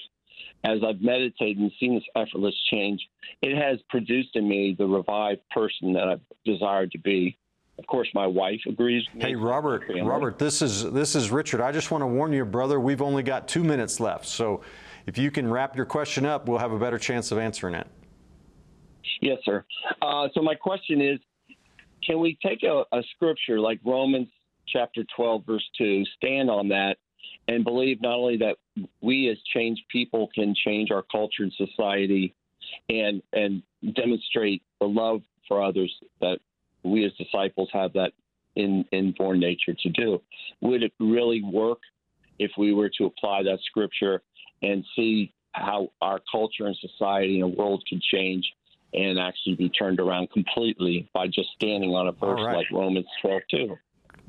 [0.63, 3.07] as I've meditated and seen this effortless change,
[3.41, 7.37] it has produced in me the revived person that I've desired to be.
[7.77, 9.03] Of course, my wife agrees.
[9.19, 9.83] Hey, Robert.
[10.01, 11.61] Robert, this is this is Richard.
[11.61, 12.79] I just want to warn you, brother.
[12.79, 14.61] We've only got two minutes left, so
[15.05, 17.87] if you can wrap your question up, we'll have a better chance of answering it.
[19.21, 19.63] Yes, sir.
[20.01, 21.19] Uh, so my question is,
[22.05, 24.27] can we take a, a scripture like Romans
[24.67, 26.97] chapter 12, verse 2, stand on that
[27.47, 28.57] and believe not only that
[29.01, 32.35] we as changed people can change our culture and society
[32.89, 33.63] and and
[33.95, 36.39] demonstrate the love for others that
[36.83, 38.11] we as disciples have that
[38.55, 40.21] in inborn nature to do.
[40.61, 41.79] Would it really work
[42.39, 44.21] if we were to apply that scripture
[44.61, 48.45] and see how our culture and society and world could change
[48.97, 52.57] and actually be turned around completely by just standing on a verse right.
[52.57, 53.77] like Romans 12 2?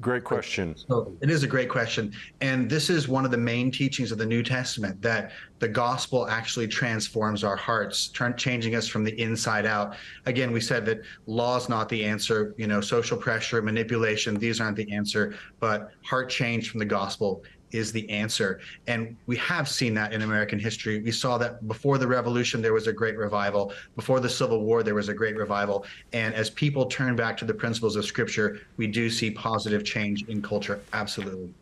[0.00, 0.76] Great question.
[0.76, 2.12] So it is a great question.
[2.40, 6.28] And this is one of the main teachings of the New Testament that the gospel
[6.28, 9.96] actually transforms our hearts, changing us from the inside out.
[10.26, 14.60] Again, we said that law is not the answer, you know, social pressure, manipulation, these
[14.60, 17.42] aren't the answer, but heart change from the gospel
[17.72, 18.60] is the answer.
[18.86, 21.00] And we have seen that in American history.
[21.00, 23.72] We saw that before the revolution, there was a great revival.
[23.96, 25.84] Before the Civil War, there was a great revival.
[26.12, 30.28] And as people turn back to the principles of Scripture, we do see positive change
[30.28, 30.80] in culture.
[30.92, 31.52] Absolutely.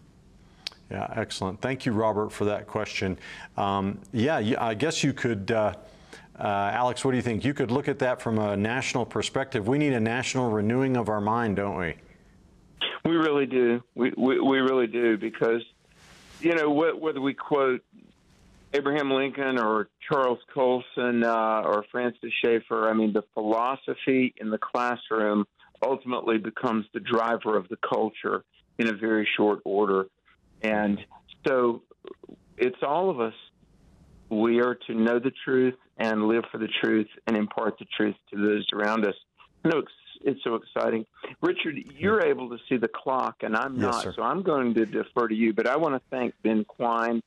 [0.90, 1.60] Yeah, excellent.
[1.60, 3.18] Thank you, Robert, for that question.
[3.56, 5.50] Um, yeah, I guess you could.
[5.50, 5.74] Uh,
[6.38, 7.44] uh, Alex, what do you think?
[7.44, 9.66] You could look at that from a national perspective.
[9.66, 11.96] We need a national renewing of our mind, don't we?
[13.04, 13.82] We really do.
[13.94, 15.62] We, we, we really do because
[16.40, 17.82] you know, whether we quote
[18.72, 24.58] Abraham Lincoln or Charles Colson uh, or Francis Schaeffer, I mean, the philosophy in the
[24.58, 25.46] classroom
[25.82, 28.44] ultimately becomes the driver of the culture
[28.78, 30.06] in a very short order.
[30.62, 30.98] And
[31.46, 31.82] so
[32.56, 33.34] it's all of us.
[34.28, 38.16] We are to know the truth and live for the truth and impart the truth
[38.32, 39.14] to those around us.
[39.64, 39.82] No,
[40.22, 41.06] it's, so exciting.
[41.40, 44.12] Richard, you're able to see the clock, and I'm Yes, not, sir.
[44.16, 45.52] so I'm going to defer to you.
[45.52, 47.22] But I want to thank Ben Quine.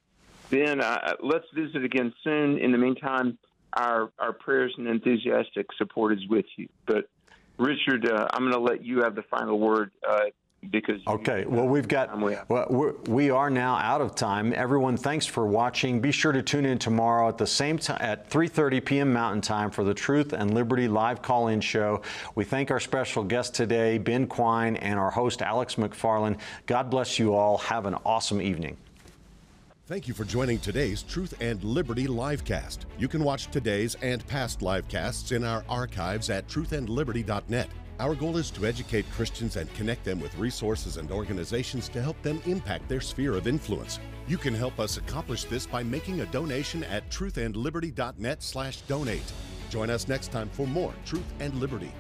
[0.49, 2.57] Ben, uh, let's visit again soon.
[2.57, 3.37] In the meantime,
[3.73, 6.69] our, our prayers and enthusiastic support is with you.
[6.85, 7.09] But,
[7.57, 10.21] Richard, uh, I'm going to let you have the final word uh,
[10.69, 11.01] because.
[11.07, 12.17] Okay, well, we've got,
[12.49, 14.53] well, we're, we are now out of time.
[14.53, 15.99] Everyone, thanks for watching.
[15.99, 19.13] Be sure to tune in tomorrow at the same time at 3.30 p.m.
[19.13, 22.01] Mountain Time for the Truth and Liberty live call-in show.
[22.35, 26.39] We thank our special guest today, Ben Quine, and our host, Alex McFarland.
[26.65, 27.57] God bless you all.
[27.59, 28.77] Have an awesome evening.
[29.87, 32.79] Thank you for joining today's Truth and Liberty livecast.
[32.99, 37.69] You can watch today's and past livecasts in our archives at truthandliberty.net.
[37.99, 42.15] Our goal is to educate Christians and connect them with resources and organizations to help
[42.21, 43.99] them impact their sphere of influence.
[44.25, 49.33] You can help us accomplish this by making a donation at truthandliberty.net/donate.
[49.69, 51.91] Join us next time for more Truth and Liberty.